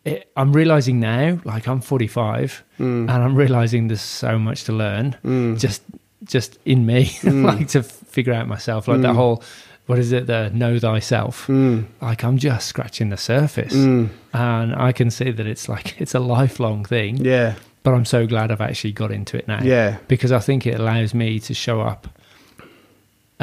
[0.05, 3.01] it, I'm realizing now, like I'm 45, Mm.
[3.01, 5.15] and I'm realizing there's so much to learn
[5.57, 5.81] just
[6.23, 7.45] just in me, Mm.
[7.45, 9.43] like to figure out myself, like that whole
[9.85, 11.47] what is it, the know thyself.
[11.47, 11.85] Mm.
[12.01, 14.09] Like I'm just scratching the surface, Mm.
[14.33, 17.17] and I can see that it's like it's a lifelong thing.
[17.17, 17.55] Yeah.
[17.83, 19.61] But I'm so glad I've actually got into it now.
[19.61, 19.97] Yeah.
[20.07, 22.07] because I think it allows me to show up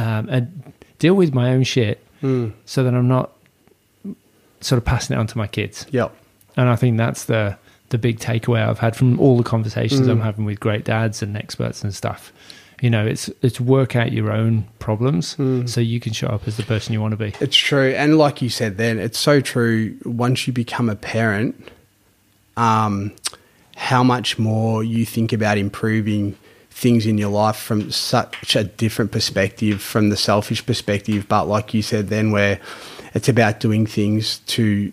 [0.00, 2.52] um, and deal with my own shit, Mm.
[2.66, 3.30] so that I'm not
[4.60, 5.86] sort of passing it on to my kids.
[5.90, 6.14] Yep.
[6.56, 7.56] And I think that's the
[7.90, 10.10] the big takeaway I've had from all the conversations Mm.
[10.12, 12.32] I'm having with great dads and experts and stuff.
[12.82, 15.68] You know, it's it's work out your own problems Mm.
[15.68, 17.32] so you can show up as the person you want to be.
[17.40, 19.96] It's true, and like you said, then it's so true.
[20.04, 21.54] Once you become a parent,
[22.56, 23.12] um,
[23.76, 26.36] how much more you think about improving
[26.80, 31.26] things in your life from such a different perspective, from the selfish perspective.
[31.28, 32.58] But like you said, then where
[33.12, 34.90] it's about doing things to,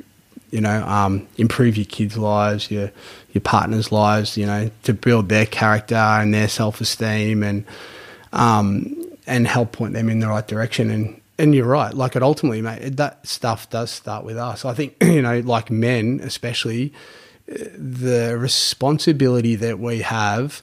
[0.52, 2.92] you know, um, improve your kids' lives, your
[3.32, 7.64] your partner's lives, you know, to build their character and their self esteem and
[8.34, 8.94] um,
[9.26, 10.92] and help point them in the right direction.
[10.92, 14.66] And and you're right, like it ultimately, mate, that stuff does start with us.
[14.66, 16.92] I think you know, like men especially,
[17.50, 20.62] uh, the responsibility that we have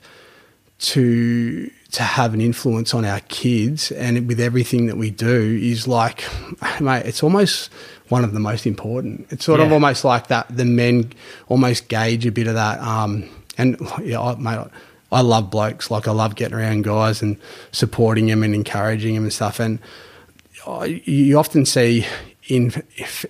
[0.78, 5.86] to to have an influence on our kids and with everything that we do is
[5.86, 6.24] like,
[6.80, 7.70] mate, it's almost
[8.08, 9.26] one of the most important.
[9.30, 10.46] It's sort of almost like that.
[10.54, 11.12] The men
[11.48, 12.80] almost gauge a bit of that.
[12.80, 14.66] Um, and yeah, I, mate,
[15.12, 15.90] I love blokes.
[15.90, 17.38] Like I love getting around guys and
[17.70, 19.60] supporting them and encouraging them and stuff.
[19.60, 19.78] And
[20.86, 22.06] you often see
[22.48, 22.72] in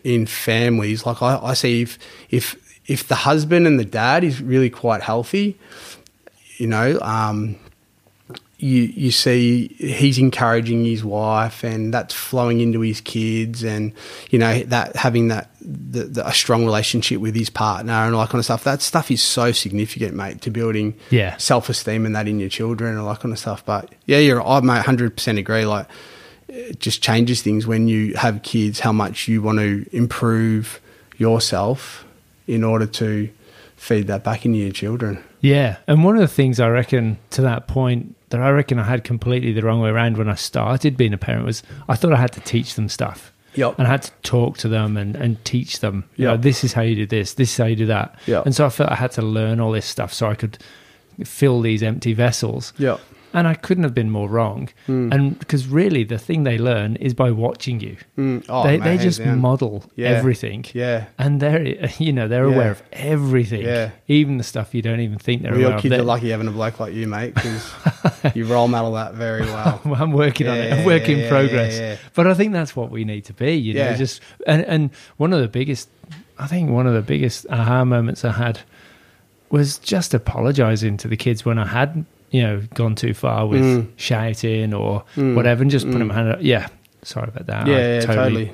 [0.03, 1.99] in families, like I, I see if
[2.31, 5.59] if if the husband and the dad is really quite healthy,
[6.57, 7.57] you know, um,
[8.59, 13.93] you you see he's encouraging his wife, and that's flowing into his kids, and
[14.31, 18.21] you know that having that the, the, a strong relationship with his partner and all
[18.23, 18.65] that kind of stuff.
[18.65, 21.37] That stuff is so significant, mate, to building Yeah.
[21.37, 23.65] self esteem and that in your children and all that kind of stuff.
[23.67, 25.67] But yeah, you're I mate, hundred percent agree.
[25.67, 25.87] Like
[26.49, 28.81] it just changes things when you have kids.
[28.81, 30.81] How much you want to improve
[31.19, 32.05] yourself
[32.47, 33.29] in order to
[33.77, 35.23] feed that back into your children.
[35.45, 38.85] Yeah, and one of the things I reckon to that point that I reckon I
[38.85, 42.15] had completely the wrong way around when I started being a parent was I thought
[42.15, 43.31] I had to teach them stuff.
[43.55, 43.79] Yep.
[43.79, 46.73] And I had to talk to them and, and teach them, you know, this is
[46.73, 48.19] how you do this, this is how you do that.
[48.27, 48.47] Yep.
[48.47, 50.57] And so I felt I had to learn all this stuff so I could
[51.23, 52.73] fill these empty vessels.
[52.79, 52.97] Yeah.
[53.37, 54.69] And I couldn't have been more wrong.
[54.87, 55.13] Hmm.
[55.13, 57.97] And because really the thing they learn is by watching you.
[58.17, 58.45] Mm.
[58.49, 59.41] Oh, they they just down.
[59.41, 60.11] model Yeah.
[60.11, 60.65] everything.
[60.73, 61.07] Yeah.
[61.19, 61.67] And they're,
[61.99, 62.55] you know, they're Yeah.
[62.55, 63.91] aware of everything, Yeah.
[64.07, 65.83] even the stuff you don't even think they're Well, aware your of.
[65.83, 67.73] kids They're- are lucky having a bloke like you, mate, because
[68.37, 69.81] you role model that very well.
[69.85, 70.69] I'm working on it.
[70.69, 71.75] Yeah, I'm work in progress.
[71.77, 71.97] yeah, yeah.
[72.15, 73.53] But I think that's what we need to be.
[73.57, 73.97] You know, Yeah.
[73.97, 75.89] just and and one of the biggest,
[76.39, 78.61] I think one of the biggest aha moments I had
[79.51, 83.63] was just apologizing to the kids when I had you know gone too far with
[83.63, 83.87] Mm.
[83.97, 85.35] shouting or Mm.
[85.37, 85.99] whatever, and just put Mm.
[86.05, 86.39] them hand up.
[86.43, 86.67] Yeah,
[87.03, 87.67] sorry about that.
[87.67, 88.51] Yeah, I yeah, totally.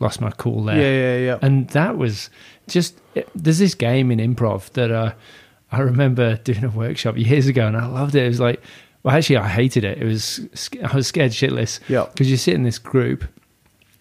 [0.00, 0.76] lost my cool there.
[0.84, 1.26] yeah, yeah.
[1.28, 1.38] Yeah.
[1.46, 2.30] And that was
[2.66, 2.98] just
[3.34, 5.12] there's this game in improv that uh,
[5.72, 8.24] I remember doing a workshop years ago, and I loved it.
[8.24, 8.60] It was like,
[9.02, 9.98] well, actually, I hated it.
[10.02, 10.40] It was
[10.90, 12.06] I was scared shitless Yeah.
[12.12, 13.24] because you sit in this group,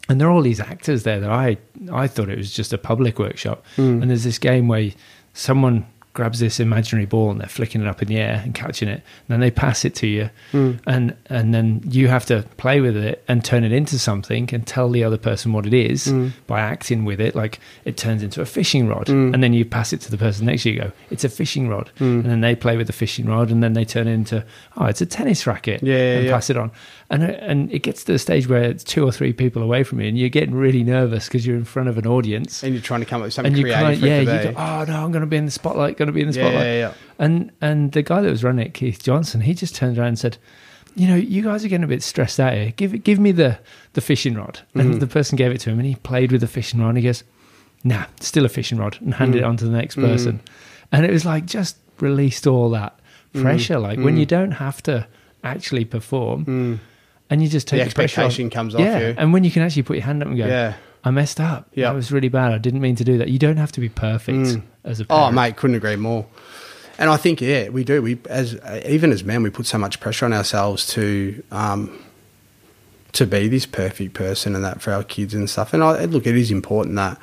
[0.08, 1.58] and there are all these actors there that I
[2.04, 4.02] I thought it was just a public workshop, Mm.
[4.02, 4.90] and there's this game where
[5.34, 5.86] someone
[6.20, 9.02] grabs this imaginary ball and they're flicking it up in the air and catching it,
[9.02, 10.80] and then they pass it to you, Mm.
[10.86, 14.68] and and then you have to play with it and turn it into something and
[14.68, 16.32] tell the other person what it is Mm.
[16.48, 19.34] by acting with it like it turns into a fishing rod Mm.
[19.34, 21.70] and then you pass it to the person next to you go it's a fishing
[21.70, 22.22] rod Mm.
[22.22, 24.44] and then they play with the fishing rod and then they turn it into
[24.78, 26.32] oh it's a tennis racket Yeah, yeah, and yeah.
[26.34, 26.72] pass it on
[27.12, 30.00] and and it gets to the stage where it's two or three people away from
[30.00, 32.84] you and you're getting really nervous because you're in front of an audience And you're
[32.84, 34.86] trying to come up with something and you creative kind for yeah you go oh
[34.88, 36.66] no I'm going to be in the spotlight going to be in the yeah, spotlight
[36.66, 36.94] yeah, yeah.
[37.18, 40.20] and and the guy that was running it, Keith Johnstone, he just turned around and
[40.20, 40.38] said,
[40.96, 42.72] "You know, you guys are getting a bit stressed out here.
[42.76, 43.58] Give give me the
[43.94, 45.00] the fishing rod." And Mhm.
[45.00, 46.90] the person gave it to him, and he played with the fishing rod.
[46.90, 47.24] And he goes,
[47.84, 49.42] "Nah, still a fishing rod," and handed Mm.
[49.42, 50.02] it on to the next Mm.
[50.04, 50.40] person.
[50.92, 52.98] And it was like just released all that
[53.34, 53.42] Mm.
[53.42, 54.20] pressure, like when Mm.
[54.20, 55.06] you don't have to
[55.44, 56.80] actually perform, Mm.
[57.30, 58.26] And you just The take the, pressure off.
[58.28, 59.16] expectation comes off Yeah, you.
[59.18, 60.74] and when you can actually put your hand up and go, Yeah.
[61.04, 61.68] "I messed up.
[61.74, 61.86] Yeah.
[61.90, 62.52] that was really bad.
[62.54, 64.62] I didn't mean to do that." You don't have to be perfect Mm.
[64.84, 65.28] as a parent.
[65.28, 66.26] Oh, mate, couldn't agree more.
[66.98, 68.02] And I think, yeah, we do.
[68.02, 71.98] We as uh, even as men, we put so much pressure on ourselves to um,
[73.14, 75.74] to be this perfect person and that for our kids and stuff.
[75.74, 77.18] And I, look, it is important that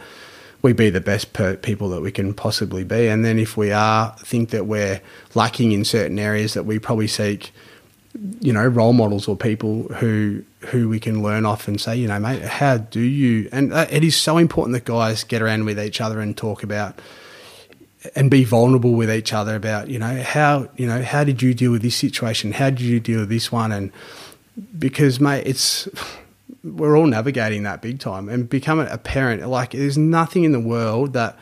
[0.63, 3.07] we be the best per- people that we can possibly be.
[3.07, 5.01] And then if we are think that we're
[5.35, 7.53] lacking in certain areas, that we probably seek,
[8.41, 12.09] you know, role models or people who who we can learn off and say, you
[12.09, 13.49] know, mate, how do you?
[13.53, 16.63] And uh, it is so important that guys get around with each other and talk
[16.63, 16.99] about
[18.15, 21.53] and be vulnerable with each other about you know how you know how did you
[21.55, 23.91] deal with this situation how did you deal with this one and
[24.79, 25.89] because mate it's
[26.63, 30.61] we're all navigating that big time and becoming a parent like there's nothing in the
[30.61, 31.37] world that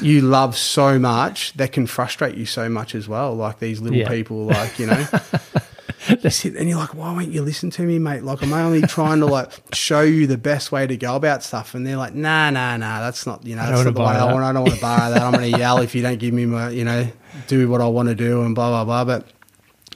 [0.00, 3.98] you love so much that can frustrate you so much as well like these little
[3.98, 4.08] Yeah.
[4.08, 5.04] people like you know
[6.08, 9.20] and you're like why won't you listen to me mate like am i'm only trying
[9.20, 12.50] to like show you the best way to go about stuff and they're like nah
[12.50, 14.62] nah nah that's not you know that's not the way borrow i want i don't
[14.62, 16.84] want to borrow that i'm going to yell if you don't give me my you
[16.84, 17.06] know
[17.46, 19.26] do what i want to do and blah blah blah but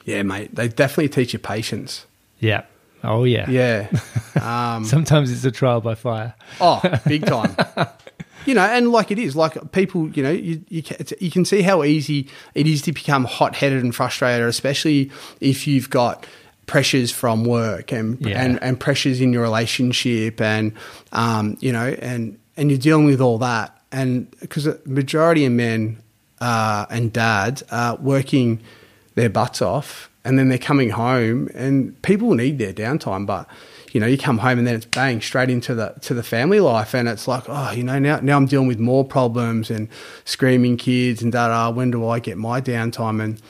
[0.05, 2.05] yeah mate they definitely teach you patience
[2.39, 2.63] Yeah.
[3.03, 3.49] Oh yeah.
[3.49, 3.87] yeah
[4.75, 6.33] um Sometimes it's a trial by fire.
[6.59, 7.55] Oh, big time.
[8.47, 10.81] you know, and like it is, like people, you know, you you
[11.19, 15.67] you can see how easy it is to become hot headed and frustrated, especially if
[15.67, 16.25] you've got
[16.65, 18.41] pressures from work and Yeah.
[18.43, 20.73] and, and pressures in your relationship and
[21.11, 25.53] um, you know and and you're dealing with all that and because the majority of
[25.53, 25.97] men
[26.41, 28.59] uh, and dads are working
[29.15, 33.47] their butts off and then they're coming home and people need their downtime but
[33.91, 36.59] you know you come home and then it's bang straight into the to the family
[36.59, 36.93] life.
[36.93, 39.87] And it's like oh you know now now I'm dealing with more problems and
[40.25, 43.23] screaming kids and da da when do I get my downtime?
[43.23, 43.41] And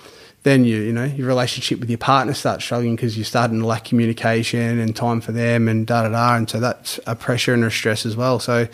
[0.44, 3.66] then you you know your relationship with your partner starts struggling because you're starting to
[3.66, 6.36] lack communication and time for them and da da da.
[6.36, 8.40] And so that's a pressure and a stress as well.
[8.40, 8.68] So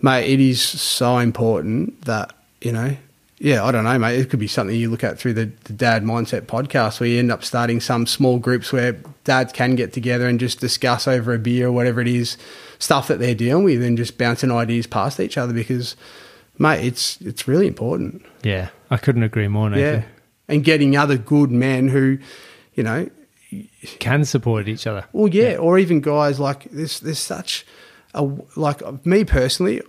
[0.00, 2.96] mate it is so important that you know
[3.42, 4.20] yeah, I don't know, mate.
[4.20, 7.18] It could be something you look at through the, the Dad Mindset podcast where you
[7.18, 8.92] end up starting some small groups where
[9.24, 12.36] dads can get together and just discuss over a beer or whatever it is,
[12.78, 15.96] stuff that they're dealing with and just bouncing ideas past each other because,
[16.56, 18.24] mate, it's it's really important.
[18.44, 18.68] Yeah.
[18.90, 20.02] I couldn't agree more, Nathan.
[20.02, 20.06] Yeah.
[20.46, 22.18] And getting other good men who,
[22.74, 23.10] you know,
[23.98, 25.04] Can support each other.
[25.12, 27.66] well, yeah, or even guys like there's there's such
[28.14, 28.22] a
[28.54, 29.82] like me personally,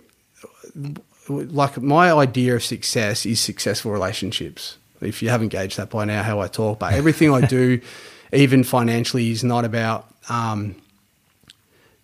[1.28, 4.76] like my idea of success is successful relationships.
[5.00, 7.80] If you haven't gauged that by now, how I talk, but everything I do,
[8.32, 10.76] even financially, is not about um,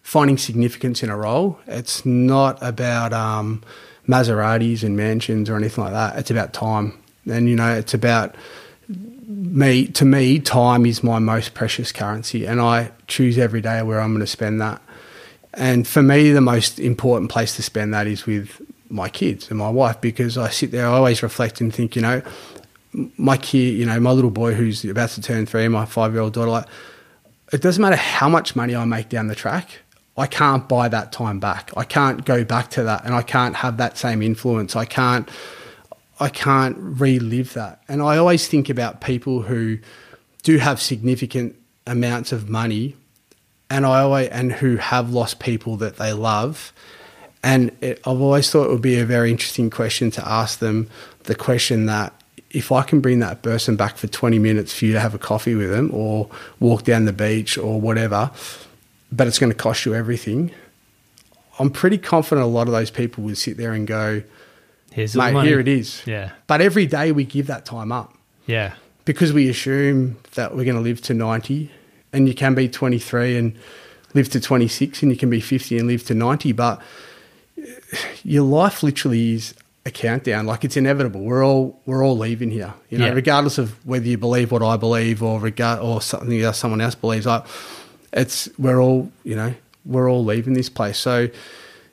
[0.03, 1.59] finding significance in a role.
[1.67, 3.63] It's not about um,
[4.07, 6.19] Maseratis and mansions or anything like that.
[6.19, 8.35] It's about time, and you know, it's about
[9.31, 14.01] me to me time is my most precious currency and i choose every day where
[14.01, 14.83] i'm going to spend that
[15.55, 19.59] and for me the most important place to spend that is with my kids and
[19.59, 22.23] my wife because i sit there i always reflect and think you know
[23.17, 26.23] my kid you know my little boy who's about to turn three my five year
[26.23, 26.67] old daughter like
[27.53, 29.79] it doesn't matter how much money i make down the track
[30.17, 33.57] i can't buy that time back i can't go back to that and i can't
[33.57, 35.29] have that same influence i can't
[36.21, 37.83] I can't relive that.
[37.89, 39.79] And I always think about people who
[40.43, 42.95] do have significant amounts of money
[43.71, 46.75] and I always and who have lost people that they love.
[47.43, 50.89] And it, I've always thought it would be a very interesting question to ask them
[51.25, 52.13] the question that
[52.51, 55.19] if I can bring that person back for 20 minutes for you to have a
[55.19, 58.31] coffee with them or walk down the beach or whatever,
[59.13, 60.51] but it's going to cost you everything,
[61.59, 64.23] I'm pretty confident a lot of those people would sit there and go,
[64.93, 66.03] Here's mate, here it is.
[66.07, 66.33] Yeah.
[66.49, 68.13] But every day we give that time up
[68.47, 68.75] Yeah.
[69.05, 71.71] because we assume that we're going to live to 90
[72.13, 73.57] and you can be 23 and
[74.15, 76.83] live to 26 and you can be 50 and live to 90 but
[78.25, 79.55] your life literally is
[79.87, 80.47] a countdown.
[80.47, 81.21] Like it's inevitable.
[81.23, 82.75] We're all we're all leaving here.
[82.91, 83.13] You know Yeah.
[83.13, 86.95] regardless of whether you believe what I believe or regard or something else someone else
[86.95, 87.45] believes like
[88.13, 89.55] it's we're all you know
[89.87, 90.99] we're all leaving this place.
[90.99, 91.29] So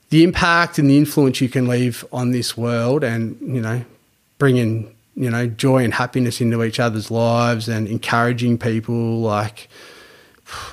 [0.09, 3.83] the impact and the influence you can leave on this world and you know
[4.37, 9.67] bringing you know joy and happiness into each other's lives and encouraging people like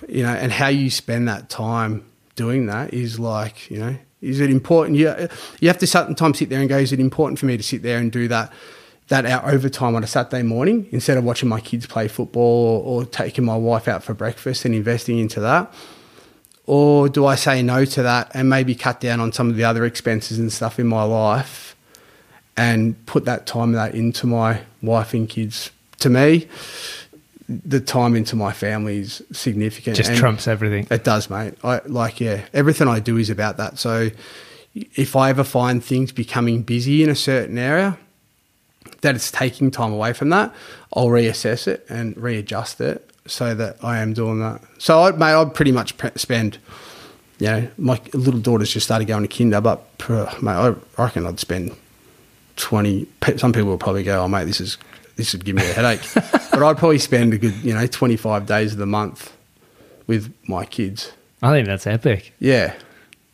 [0.08, 2.04] you know and how you spend that time
[2.36, 5.12] doing that is like you know is it important you,
[5.60, 7.82] you have to sometimes sit there and go is it important for me to sit
[7.82, 8.52] there and do that
[9.08, 13.02] that hour overtime on a Saturday morning instead of watching my kids play football or,
[13.02, 15.72] or taking my wife out for breakfast and investing into that
[16.66, 19.64] or do I say no to that and maybe cut down on some of the
[19.64, 21.76] other expenses and stuff in my life
[22.56, 25.70] and put that time that into my wife and kids?
[26.00, 26.48] To me,
[27.48, 29.96] the time into my family is significant.
[29.96, 30.86] Just and trumps everything.
[30.90, 31.54] It does, mate.
[31.62, 33.78] I like yeah, everything I do is about that.
[33.78, 34.10] So
[34.74, 37.98] if I ever find things becoming busy in a certain area,
[39.02, 40.52] that it's taking time away from that,
[40.94, 44.62] I'll reassess it and readjust it so that I am doing that.
[44.78, 46.58] So, I, mate, I'd pretty much pre- spend,
[47.38, 49.86] you know, my little daughter's just started going to kinder, but
[50.42, 51.76] mate, I reckon I'd spend
[52.56, 53.06] twenty.
[53.36, 54.78] Some people will probably go, "Oh, mate, this is
[55.16, 58.16] this would give me a headache," but I'd probably spend a good, you know, twenty
[58.16, 59.32] five days of the month
[60.06, 61.12] with my kids.
[61.42, 62.32] I think that's epic.
[62.38, 62.74] Yeah,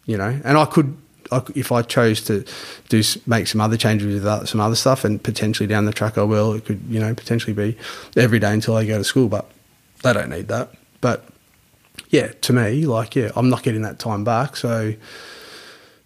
[0.06, 0.96] you know, and I could
[1.32, 2.44] I, if I chose to
[2.88, 6.18] do make some other changes with that, some other stuff, and potentially down the track
[6.18, 6.52] oh, I will.
[6.54, 7.76] It could you know potentially be
[8.16, 9.48] every day until I go to school, but
[10.02, 10.70] they don't need that.
[11.00, 11.24] But
[12.08, 14.94] yeah, to me, like yeah, I'm not getting that time back, so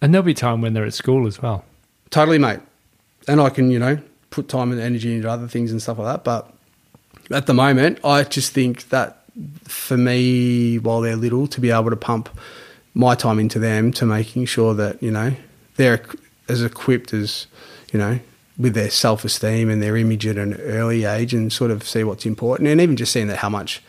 [0.01, 1.65] And there'll be time when they're at school as well.
[2.11, 2.59] totally, mate.
[3.27, 3.97] And I can you know
[4.35, 6.51] put time and energy into other things and stuff like that, but
[7.31, 9.23] at the moment, I just think that
[9.63, 12.29] for me, while they're little, to be able to pump
[12.93, 15.33] my time into them to making sure that you know
[15.75, 16.01] they're
[16.47, 17.47] as equipped as
[17.91, 18.19] you know
[18.57, 22.03] with their self esteem and their image at an early age, and sort of see
[22.03, 23.81] what's important, and even just seeing that how much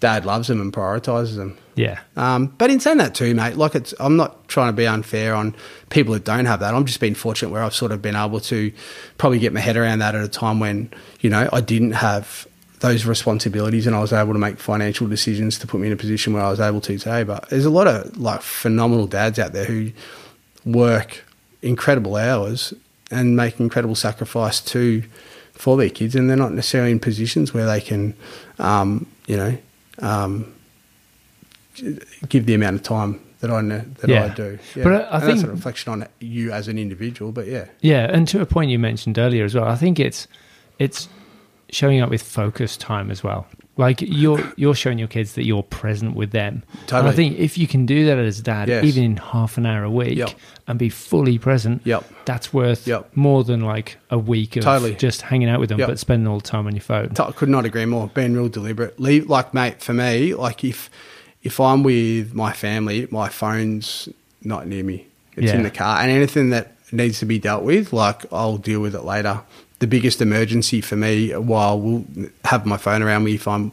[0.00, 1.56] dad loves them and prioritizes them.
[1.74, 2.00] Yeah.
[2.16, 5.34] Um, but in saying that too, mate, like it's, I'm not trying to be unfair
[5.34, 5.54] on
[5.90, 6.74] people that don't have that.
[6.74, 8.72] I'm just being fortunate where I've sort of been able to
[9.16, 10.90] probably get my head around that at a time when,
[11.20, 12.46] you know, I didn't have
[12.80, 15.96] those responsibilities and I was able to make financial decisions to put me in a
[15.96, 17.22] position where I was able to today.
[17.24, 19.90] But there's a lot of like phenomenal dads out there who
[20.64, 21.24] work
[21.62, 22.72] incredible hours
[23.10, 25.02] and make incredible sacrifice to
[25.52, 28.14] for their kids and they're not necessarily in positions where they can,
[28.60, 29.58] um, you know,
[30.00, 30.52] um,
[32.28, 34.24] give the amount of time that I know, that Yeah.
[34.24, 34.58] I do.
[34.74, 34.82] Yeah.
[34.84, 37.30] But I- I and that's a reflection on you as an individual.
[37.32, 40.26] But yeah, Yeah, and to a point you mentioned earlier as well, I think it's
[40.78, 41.08] it's
[41.70, 43.46] showing up with focus time as well.
[43.78, 46.64] Like you're you're showing your kids that you're present with them.
[46.92, 48.84] And I think if you can do that as a dad, Yes.
[48.84, 50.30] even in half an hour a week, Yep.
[50.66, 52.04] and be fully present, Yep.
[52.24, 53.10] that's worth Yep.
[53.14, 54.96] more than like a week of Totally.
[54.96, 57.12] just hanging out with them, but spending all the time on your phone.
[57.18, 58.10] I could not agree more.
[58.12, 58.98] Being real deliberate.
[59.00, 60.34] Leave like mate for me.
[60.34, 60.90] Like if
[61.44, 64.08] if I'm with my family, my phone's
[64.42, 65.06] not near me.
[65.36, 65.54] It's Yeah.
[65.56, 68.96] in the car, and anything that needs to be dealt with, like I'll deal with
[68.96, 69.42] it later.
[69.80, 72.04] The biggest emergency for me, while we'll
[72.44, 73.70] have my phone around me if I'm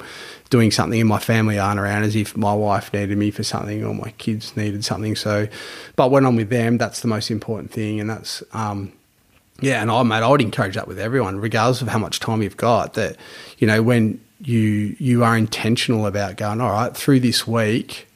[0.49, 3.84] doing something and my family aren't around, as if my wife needed me for something
[3.84, 5.16] or my kids needed something.
[5.16, 5.47] So,
[5.95, 8.91] but when I'm with them, that's the most important thing, and that's um,
[9.62, 12.41] yeah, and I, mate, I would encourage that with everyone, regardless of how much time
[12.41, 12.93] you've got.
[12.93, 13.18] That
[13.58, 18.08] you know, when you you are intentional about going, all right, through this week,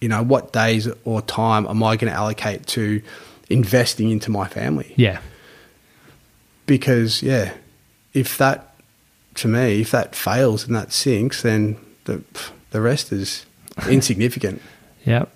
[0.00, 3.02] you know, what days or time am I going to allocate to
[3.48, 4.92] investing into my family?
[4.96, 5.20] Yeah.
[6.66, 7.52] Because yeah,
[8.12, 8.74] if that
[9.36, 12.22] to me, if that fails and that sinks, then the
[12.70, 13.44] the rest is
[13.88, 14.62] insignificant.
[15.04, 15.26] Yeah.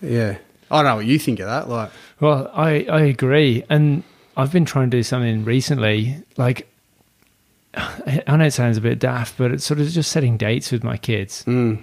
[0.00, 0.38] yeah,
[0.70, 1.68] I don't know what you think of that.
[1.68, 3.62] Like, Well, I, I agree.
[3.68, 4.02] And
[4.36, 6.16] I've been trying to do something recently.
[6.38, 6.66] Like,
[7.74, 10.82] I know it sounds a bit daft, but it's sort of just setting dates with
[10.82, 11.44] my kids.
[11.44, 11.78] mm,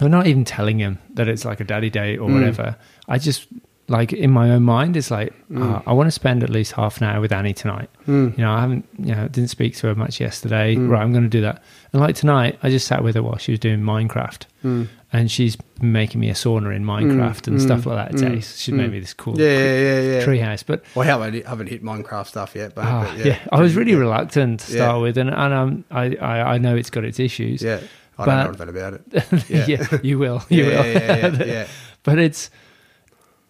[0.00, 2.34] I'm not even telling them that it's like a daddy date or Mm.
[2.34, 2.76] whatever.
[3.08, 3.46] I just,
[3.88, 5.62] like, in my own mind, it's like, Mm.
[5.76, 7.88] uh, I want to spend at least half an hour with Annie tonight.
[8.06, 10.74] mm, You know, I haven't, you know, didn't speak to her much yesterday.
[10.76, 10.90] Mm.
[10.90, 11.62] Right, I'm going to do that.
[11.92, 14.42] And like tonight, I just sat with her while she was doing Minecraft.
[14.64, 14.88] mm.
[15.10, 18.22] And she's making me a sauna in Minecraft and mm, stuff like that.
[18.30, 18.58] Ace.
[18.58, 20.24] She made me this cool yeah, yeah, yeah, yeah.
[20.26, 20.62] treehouse.
[20.66, 23.38] But Well, I haven't, hit Minecraft stuff yet, but, Ah, but yeah.
[23.50, 23.98] I was really yeah.
[23.98, 25.02] reluctant to start Yeah.
[25.02, 27.62] with, and, and um, I, I, I know it's got its issues.
[27.62, 27.80] Yeah,
[28.18, 29.48] I But- don't know about it.
[29.48, 29.64] yeah.
[29.66, 29.98] Yeah.
[30.02, 30.86] you will, you yeah, will.
[30.86, 31.66] yeah, yeah, yeah, yeah.
[32.02, 32.50] but it's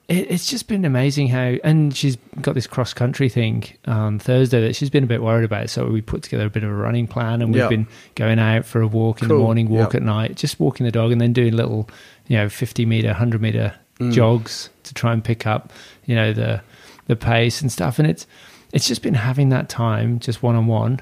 [0.09, 4.61] it, it's just been amazing how, and she's got this cross country thing on Thursday
[4.63, 5.71] that she's been a bit worried about.
[5.71, 7.69] So we put together a bit of a running plan, and we've Yeah.
[7.69, 9.99] been going out for a walk in the morning, walk Yeah.
[9.99, 11.89] at night, just walking the dog, and then doing little,
[12.27, 14.13] you know, fifty meter, hundred meter Mm.
[14.13, 15.73] jogs to try and pick up,
[16.07, 16.61] you know, the
[17.07, 17.99] the pace and stuff.
[17.99, 18.27] And it's
[18.73, 21.01] it's just been having that time just one on one,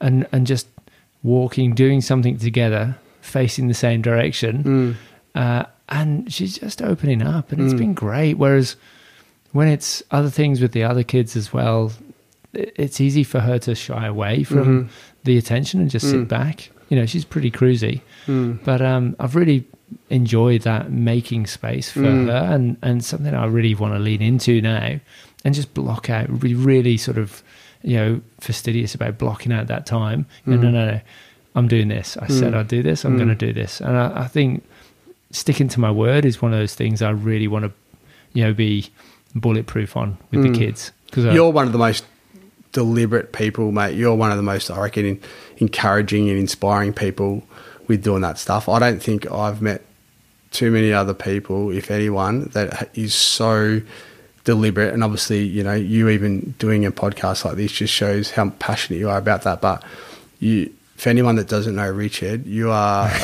[0.00, 0.66] and and just
[1.22, 4.62] walking, doing something together, facing the same direction
[5.34, 5.40] Mm.
[5.40, 7.78] uh, and she's just opening up, and it's Mm.
[7.78, 8.34] been great.
[8.38, 8.76] Whereas
[9.52, 11.92] when it's other things with the other kids as well,
[12.52, 14.88] it's easy for her to shy away from Mhm.
[15.24, 16.10] the attention and just Mm.
[16.10, 16.70] sit back.
[16.88, 18.58] You know, she's pretty cruisy, Mm.
[18.64, 19.64] but um, I've really
[20.10, 22.26] enjoyed that making space for Mm.
[22.26, 24.98] her, and and something I really want to lean into now,
[25.44, 26.40] and just block out.
[26.40, 27.42] Be really sort of,
[27.82, 30.26] you know, fastidious about blocking out that time.
[30.44, 31.00] No, no, no, no.
[31.54, 32.16] I'm doing this.
[32.20, 32.54] I said.
[32.54, 33.04] I'd do this.
[33.04, 34.62] I'm going to do this, and I, I think
[35.36, 37.72] sticking to my word is one of those things I really want to,
[38.32, 38.88] you know, be
[39.34, 40.52] bulletproof on with Mm.
[40.52, 42.04] the kids because You're one of the most
[42.72, 43.94] deliberate people, mate.
[43.96, 45.20] You're one of the most, I reckon, in,
[45.58, 47.42] encouraging and inspiring people
[47.88, 48.68] with doing that stuff.
[48.68, 49.82] I don't think I've met
[50.50, 53.80] too many other people, if anyone, that is so
[54.44, 54.92] deliberate.
[54.94, 58.98] And obviously, you know, you even doing a podcast like this just shows how passionate
[58.98, 59.60] you are about that.
[59.60, 59.82] But
[60.38, 63.10] you, for anyone that doesn't know Richard, you are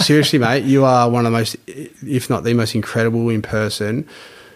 [0.00, 0.64] seriously, mate.
[0.64, 4.08] You are one of the most, if not the most incredible in person,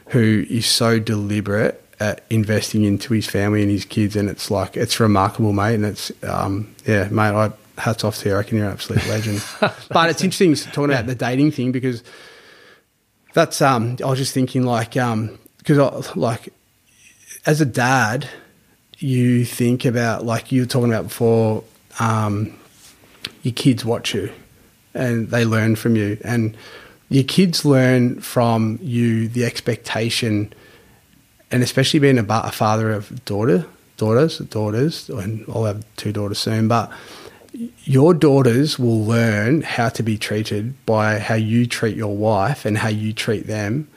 [0.09, 4.77] who is so deliberate at investing into his family and his kids, and it's like
[4.77, 5.75] it's remarkable, mate.
[5.75, 7.35] And it's um, yeah, mate.
[7.35, 8.35] I hats off to you.
[8.35, 9.45] I reckon you're an absolute legend.
[9.91, 12.03] but it's interesting talking about the dating thing because
[13.33, 16.53] that's um, I was just thinking like um, because like
[17.47, 18.29] as a dad,
[18.99, 21.65] you think about like you were talking about before.
[21.99, 22.57] Um,
[23.43, 24.33] your kids watch you,
[24.95, 26.57] and they learn from you, and
[27.09, 30.53] your kids learn from you the expectation,
[31.51, 33.67] and especially being a, a father of daughter,
[33.97, 36.91] daughters, daughters, and I'll have two daughters soon, but
[37.85, 42.79] your daughters will learn how to be treated by how you treat your wife and
[42.79, 43.89] how you treat them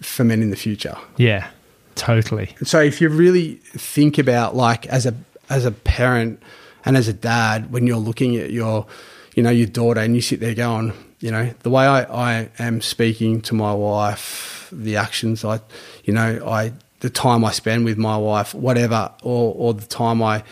[0.00, 0.96] for men in the future.
[1.16, 1.48] Yeah,
[1.94, 2.54] totally.
[2.64, 5.14] So if you really think about like as a
[5.50, 6.42] as a parent
[6.84, 8.86] and as a dad, when you're looking at your
[9.34, 12.50] you know your daughter and you sit there going, you know, the way I, I
[12.58, 15.60] am speaking to my wife, the actions I
[16.04, 20.22] you know, I the time I spend with my wife, whatever, or or the time
[20.22, 20.42] I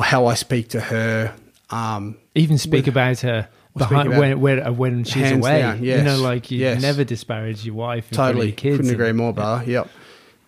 [0.00, 1.34] how I speak to her.
[1.70, 5.60] Um, Even speak with, about her behind about when when, when she's away.
[5.60, 6.82] Down, yes, you know, like you yes.
[6.82, 8.10] never disparage your wife.
[8.10, 8.76] totally, your kids.
[8.76, 9.64] Couldn't agree more, brother.
[9.64, 9.80] Yeah.
[9.80, 9.88] Yep.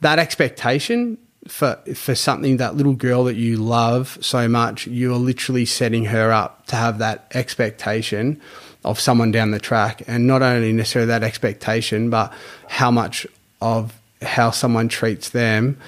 [0.01, 1.19] That expectation
[1.49, 6.07] for for something that little girl that you love so much, you are literally setting
[6.07, 8.41] her up to have that expectation
[8.85, 12.33] of someone down the track, and not only necessarily that expectation, but
[12.69, 13.27] how much
[13.61, 15.79] of how someone treats them,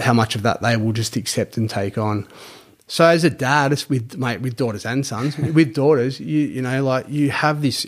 [0.00, 2.26] how much of that they will just accept and take on.
[2.86, 5.36] So as a dad, it's with mate with daughters and sons.
[5.54, 7.86] with daughters, you you know, like you have this,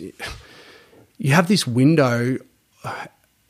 [1.17, 2.37] you have this window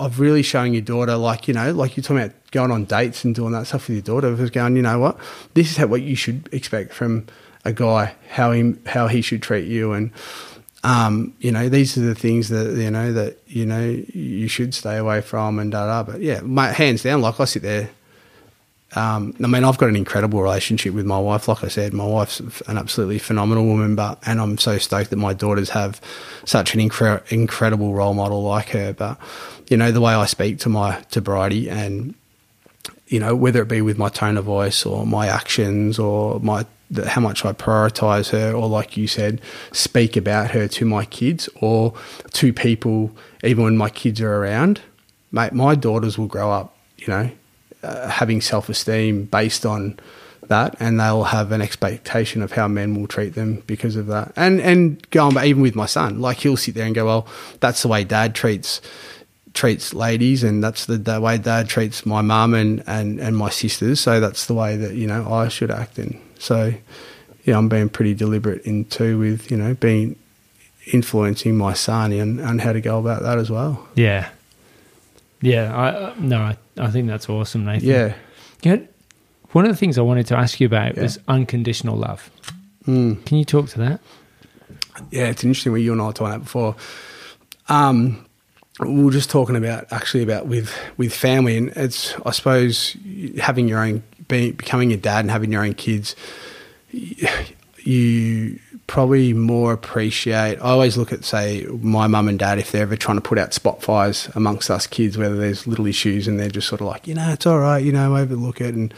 [0.02, 3.24] of really showing your daughter, like you know, like you're talking about going on dates
[3.24, 4.28] and doing that stuff with your daughter.
[4.28, 5.18] Of going, you know what,
[5.54, 7.28] this is how what you should expect from
[7.64, 10.12] a guy, how he how he should treat you, and
[10.84, 14.74] um, you know, these are the things that you know that you know you should
[14.74, 16.12] stay away from, and da da.
[16.12, 17.92] But yeah, my hands down, like I sit there
[18.94, 21.48] um, I mean, I've got an incredible relationship with my wife.
[21.48, 25.16] Like I said, my wife's an absolutely phenomenal woman, but and I'm so stoked that
[25.16, 26.02] my daughters have
[26.46, 28.92] such an incre- incredible role model like her.
[28.92, 29.18] But
[29.70, 32.16] you know, the way I speak to my to Bridie, and
[33.08, 36.66] you know, whether it be with my tone of voice or my actions or my
[37.08, 39.40] how much I prioritize her, or like you said,
[39.72, 41.94] speak about her to my kids or
[42.34, 43.12] to people,
[43.42, 44.82] even when my kids are around.
[45.32, 47.32] Mate, my daughters will grow up, you know,
[47.84, 50.00] uh, having self esteem based on
[50.48, 54.32] that, and they'll have an expectation of how men will treat them because of that.
[54.36, 57.28] And and going, even with my son, like he'll sit there and go, "Well,
[57.60, 58.82] that's the way Dad treats."
[59.54, 63.50] treats ladies and that's the, the way dad treats my mum and, and, and my
[63.50, 66.74] sisters so that's the way that you know I should act in so
[67.44, 70.16] yeah I'm being pretty deliberate in too with you know being
[70.94, 74.30] influencing my son and, and how to go about that as well yeah
[75.42, 77.90] yeah, I, uh, no, I, I think that's awesome, Nathan.
[77.90, 78.14] Yeah.
[78.64, 78.88] You know,
[79.52, 81.04] one of the things I wanted to ask you about yeah.
[81.04, 82.30] was unconditional love.
[82.86, 83.26] Mm.
[83.26, 84.00] Can you talk to that?
[85.10, 86.76] Yeah, it's interesting what you and I were talking about before.
[87.70, 88.26] Um,
[88.80, 92.96] we were just talking about actually about with with family, and it's I suppose
[93.40, 96.16] having your own, being becoming a dad and having your own kids.
[97.84, 98.60] You
[98.92, 100.58] probably more appreciate.
[100.58, 103.38] I always look at, say, my mum and dad if they're ever trying to put
[103.38, 106.88] out spot fires amongst us kids, whether there's little issues and they're just sort of
[106.88, 108.94] like, you know, it's all right, you know, overlook it and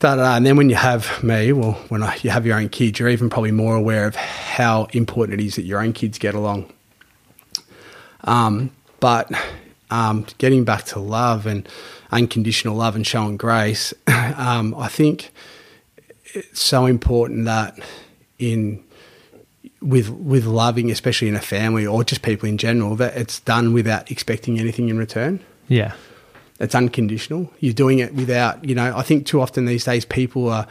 [0.00, 0.34] da da.
[0.34, 3.08] And then when you have me, well, when I, you have your own kids, you're
[3.08, 6.68] even probably more aware of how important it is that your own kids get along.
[8.24, 9.30] Um, but
[9.92, 11.68] um, getting back to love and
[12.10, 15.30] unconditional love and showing grace, um, I think
[16.34, 17.78] it's so important that
[18.38, 18.82] in
[19.80, 23.72] with with loving, especially in a family or just people in general, that it's done
[23.72, 25.40] without expecting anything in return.
[25.68, 25.94] Yeah.
[26.58, 27.52] It's unconditional.
[27.60, 30.66] You're doing it without, you know, I think too often these days people are,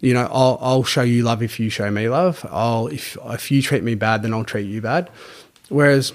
[0.00, 2.44] you know, I'll, I'll show you love if you show me love.
[2.50, 5.08] I'll, if, if you treat me bad, then I'll treat you bad.
[5.68, 6.12] Whereas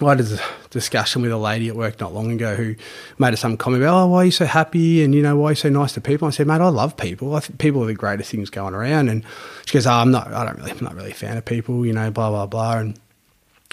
[0.00, 0.40] I had a
[0.70, 2.76] discussion with a lady at work not long ago who
[3.18, 5.02] made some comment about, oh, why are you so happy?
[5.02, 6.28] And, you know, why are you so nice to people?
[6.28, 7.34] I said, mate, I love people.
[7.34, 9.08] I think people are the greatest things going around.
[9.08, 9.24] And
[9.66, 11.84] she goes, oh, I'm not, I don't really, I'm not really a fan of people,
[11.84, 12.78] you know, blah, blah, blah.
[12.78, 13.00] And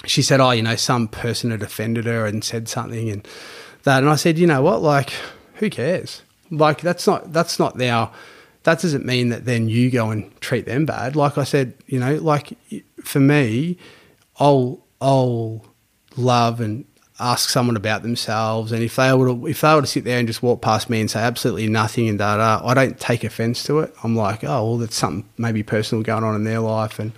[0.04, 3.26] she said, oh, you know, some person had offended her and said something and
[3.84, 4.02] that.
[4.02, 4.82] And I said, you know what?
[4.82, 5.12] Like,
[5.54, 6.22] who cares?
[6.50, 8.10] Like, that's not, that's not their,
[8.64, 11.14] that doesn't mean that then you go and treat them bad.
[11.14, 12.58] Like I said, you know, like
[13.04, 13.78] for me,
[14.40, 15.64] I'll, I'll,
[16.16, 16.84] love and
[17.18, 18.72] ask someone about themselves.
[18.72, 20.90] And if they were to, if they were to sit there and just walk past
[20.90, 23.94] me and say absolutely nothing and da da, I don't take offence to it.
[24.02, 27.12] I'm like, oh well, that's something maybe personal going on in their life and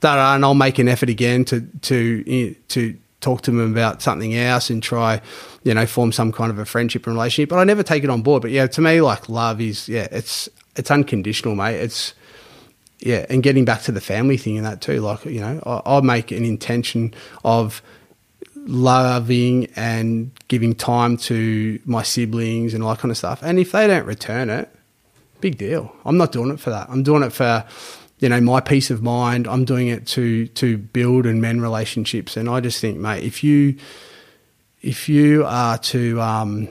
[0.00, 0.34] da da.
[0.34, 4.70] And I'll make an effort again to to to talk to them about something else
[4.70, 5.20] and try,
[5.64, 7.48] you know, form some kind of a friendship and relationship.
[7.48, 8.42] But I never take it on board.
[8.42, 11.76] But yeah, to me, like love is yeah, it's it's unconditional, mate.
[11.76, 12.14] It's
[12.98, 15.00] yeah, and getting back to the family thing and that too.
[15.00, 17.80] Like you know, I, I make an intention of
[18.66, 23.42] loving and giving time to my siblings and all that kind of stuff.
[23.42, 24.68] And if they don't return it,
[25.40, 25.94] big deal.
[26.04, 26.88] I'm not doing it for that.
[26.90, 27.64] I'm doing it for
[28.18, 29.46] you know my peace of mind.
[29.46, 32.36] I'm doing it to to build and mend relationships.
[32.36, 33.76] And I just think, mate, if you
[34.82, 36.68] if you are to um,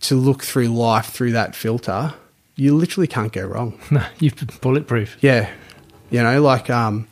[0.00, 2.14] to look through life through that filter,
[2.56, 3.78] you literally can't go wrong.
[3.90, 5.16] No, you're bulletproof.
[5.20, 5.50] Yeah,
[6.10, 7.08] you know, like um,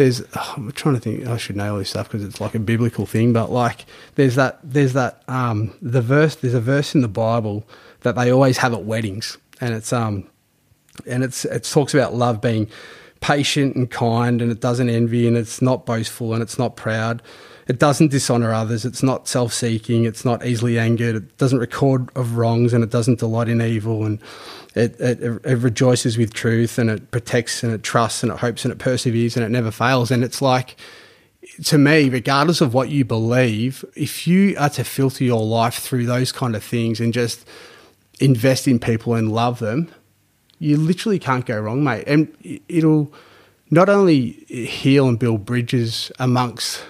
[0.00, 1.26] there's oh, I'm trying to think.
[1.26, 3.34] I should know all this stuff because it's like a biblical thing.
[3.34, 3.84] But like,
[4.14, 6.36] there's that there's that um, the verse.
[6.36, 7.68] There's a verse in the Bible
[8.00, 10.26] that they always have at weddings, and it's um,
[11.06, 12.66] and it's it talks about love being
[13.20, 17.22] patient and kind, and it doesn't envy, and it's not boastful, and it's not proud.
[17.70, 18.84] It doesn't dishonor others.
[18.84, 20.04] It's not self-seeking.
[20.04, 21.14] It's not easily angered.
[21.14, 24.04] It doesn't record of wrongs, and it doesn't delight in evil.
[24.04, 24.18] And
[24.74, 28.64] it, it, it rejoices with truth, and it protects, and it trusts, and it hopes,
[28.64, 30.10] and it perseveres, and it never fails.
[30.10, 30.76] And it's like,
[31.66, 36.06] to me, regardless of what you believe, if you are to filter your life through
[36.06, 37.46] those kind of things and just
[38.18, 39.88] invest in people and love them,
[40.58, 42.02] you literally can't go wrong, mate.
[42.08, 42.36] And
[42.68, 43.12] it'll
[43.70, 46.82] not only heal and build bridges amongst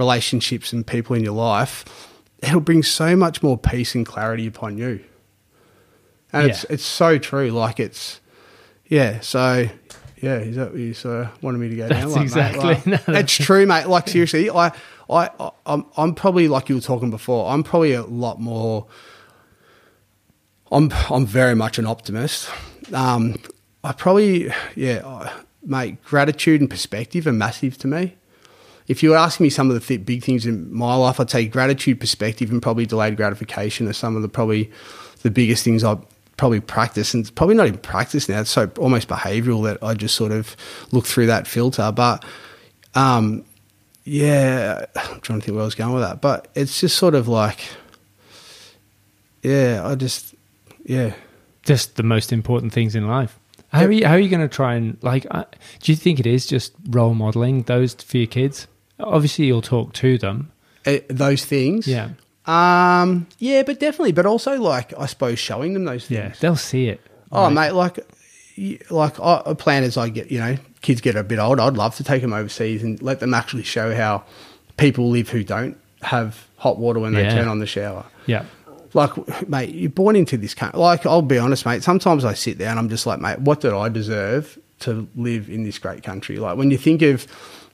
[0.00, 1.84] relationships and people in your life,
[2.42, 5.04] it'll bring so much more peace and clarity upon you.
[6.32, 6.50] And Yeah.
[6.52, 7.50] it's it's so true.
[7.50, 8.20] Like it's
[8.88, 9.20] yeah.
[9.20, 9.68] So
[10.22, 12.10] yeah, is that what you sort of wanted me to go down?
[12.10, 12.22] That's like, mate?
[12.24, 13.86] exactly- Like, no, that's- true, mate.
[13.86, 14.68] Like seriously, I
[15.08, 17.50] I I- I'm I'm probably like you were talking before.
[17.52, 18.86] I'm probably a lot more.
[20.72, 22.48] I'm I'm very much an optimist.
[22.92, 23.36] Um,
[23.82, 25.32] I probably yeah, I-
[25.64, 26.02] mate.
[26.04, 28.16] Gratitude and perspective are massive to me.
[28.90, 31.30] If you were asking me some of the th- big things in my life, I'd
[31.30, 34.68] say gratitude, perspective, and probably delayed gratification are some of the probably
[35.22, 35.96] the biggest things I
[36.36, 38.40] probably practice, and it's probably not even practice now.
[38.40, 40.56] It's so almost behavioural that I just sort of
[40.90, 41.92] look through that filter.
[41.92, 42.24] But
[42.96, 43.44] um,
[44.02, 47.14] yeah, I'm trying to think where I was going with that, but it's just sort
[47.14, 47.60] of like,
[49.44, 50.34] yeah, I just,
[50.84, 51.14] yeah.
[51.62, 53.38] Just the most important things in life.
[53.68, 55.26] How are you, how are you going to try and like?
[55.30, 55.44] Uh,
[55.78, 58.66] do you think it is just role modeling those for your kids?
[59.02, 60.50] Obviously, you'll talk to them.
[60.86, 62.10] Uh, those things, Yeah,
[62.46, 66.18] um, yeah, but definitely, but also like I suppose showing them those things.
[66.18, 67.00] yeah, they'll see it.
[67.32, 67.98] Oh, mate, like,
[68.90, 71.62] like I I plan as I get, you know, kids get a bit older.
[71.62, 74.24] I'd love to take them overseas and let them actually show how
[74.76, 77.34] people live who don't have hot water when they Yeah.
[77.34, 78.04] turn on the shower.
[78.26, 78.44] Yeah,
[78.94, 79.12] Like,
[79.48, 80.80] mate, you're born into this country.
[80.80, 81.82] Like, I'll be honest, mate.
[81.82, 85.48] Sometimes I sit there and I'm just like, mate, what did I deserve to live
[85.50, 86.38] in this great country?
[86.38, 87.26] Like, when you think of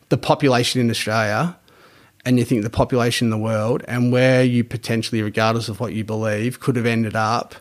[0.08, 1.56] the population in Australia
[2.24, 5.92] and you think the population in the world and where you potentially, regardless of what
[5.92, 7.54] you believe, could have ended up.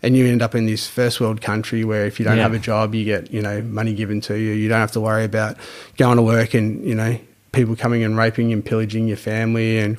[0.00, 2.44] And you end up in this first world country where if you don't Yeah.
[2.44, 4.52] have a job, you get, you know, money given to you.
[4.52, 5.56] You don't have to worry about
[5.96, 7.18] going to work and, you know,
[7.50, 9.96] people coming and raping and pillaging your family and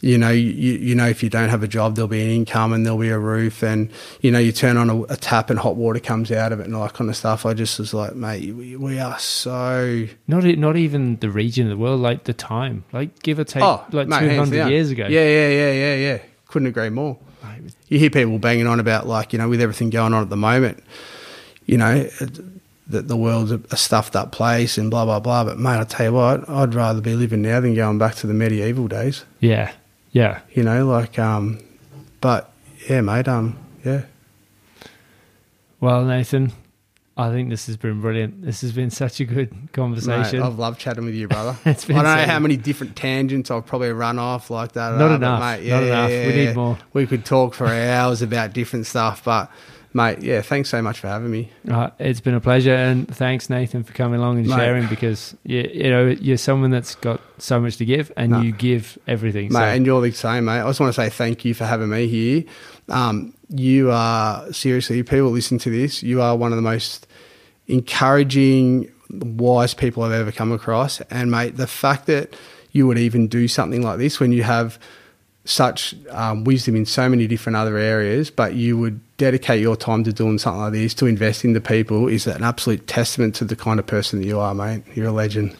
[0.00, 2.72] you know, you, you know, if you don't have a job, there'll be an income
[2.72, 3.90] and there'll be a roof, and
[4.20, 6.66] you know, you turn on a, a tap and hot water comes out of it
[6.66, 7.44] and all that kind of stuff.
[7.44, 11.70] I just was like, mate, we, we are so not not even the region of
[11.70, 14.90] the world, like the time, like give or take, oh, like mate, two hundred years
[14.90, 15.06] ago.
[15.08, 16.18] Yeah, yeah, yeah, yeah, yeah.
[16.46, 17.18] Couldn't agree more.
[17.62, 20.30] Was- You hear people banging on about like you know, with everything going on at
[20.30, 20.82] the moment,
[21.66, 22.08] you know.
[22.90, 25.44] that the world's a, a stuffed up place and blah blah blah.
[25.44, 28.26] But mate, I tell you what, I'd rather be living now than going back to
[28.26, 29.24] the medieval days.
[29.40, 29.72] yeah,
[30.12, 30.40] yeah.
[30.52, 31.60] You know, like um,
[32.20, 32.52] but
[32.88, 34.02] yeah, mate, um, yeah.
[35.80, 36.52] Well, Nathan,
[37.16, 38.42] I think this has been brilliant.
[38.42, 40.38] This has been such a good conversation.
[40.40, 41.56] Mate, I've loved chatting with you, brother.
[41.66, 44.98] It's been I don't know how many different tangents I've probably run off like that.
[44.98, 45.40] Not uh, enough.
[45.40, 46.10] mate, Not enough.
[46.10, 46.78] We need more.
[46.92, 49.50] We could talk for hours about different stuff, but
[49.98, 51.50] mate, yeah, thanks so much for having me.
[51.70, 54.56] Uh, it's been a pleasure, and thanks, Nathan, for coming along and Mate.
[54.56, 54.86] sharing.
[54.86, 58.40] Because you, you know you're someone that's got so much to give, and No.
[58.40, 59.48] you give everything.
[59.52, 60.60] Mate, so, and you're the same, mate.
[60.60, 62.44] I just want to say thank you for having me here.
[62.88, 66.02] Um, you are seriously, people listen to this.
[66.02, 67.06] You are one of the most
[67.66, 71.00] encouraging, wise people I've ever come across.
[71.10, 72.34] And mate, the fact that
[72.72, 74.78] you would even do something like this when you have
[75.44, 80.02] such um, wisdom in so many different other areas, but you would dedicate your time
[80.04, 83.44] to doing something like this to invest in the people is an absolute testament to
[83.44, 84.82] the kind of person that you are, mate.
[84.94, 85.54] You're a legend.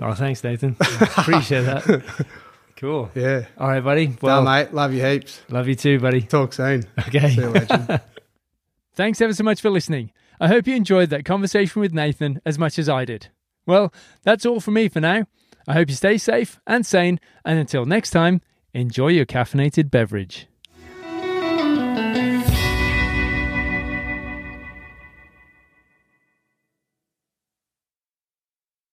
[0.00, 0.76] oh, thanks, Nathan.
[0.80, 2.26] Appreciate that.
[2.76, 3.08] Cool.
[3.14, 3.46] Yeah.
[3.56, 4.08] All right, buddy.
[4.20, 5.40] Well, Well, mate, love you heaps.
[5.48, 6.20] love you too, buddy.
[6.22, 6.82] Talk soon.
[6.98, 7.30] Okay.
[7.30, 8.00] See you, legend.
[8.94, 10.10] Thanks ever so much for listening.
[10.40, 13.28] I hope you enjoyed that conversation with Nathan as much as I did.
[13.64, 13.94] Well,
[14.24, 15.24] that's all from me for now.
[15.68, 18.42] I hope you stay safe and sane, and until next time,
[18.74, 20.48] enjoy your caffeinated beverage.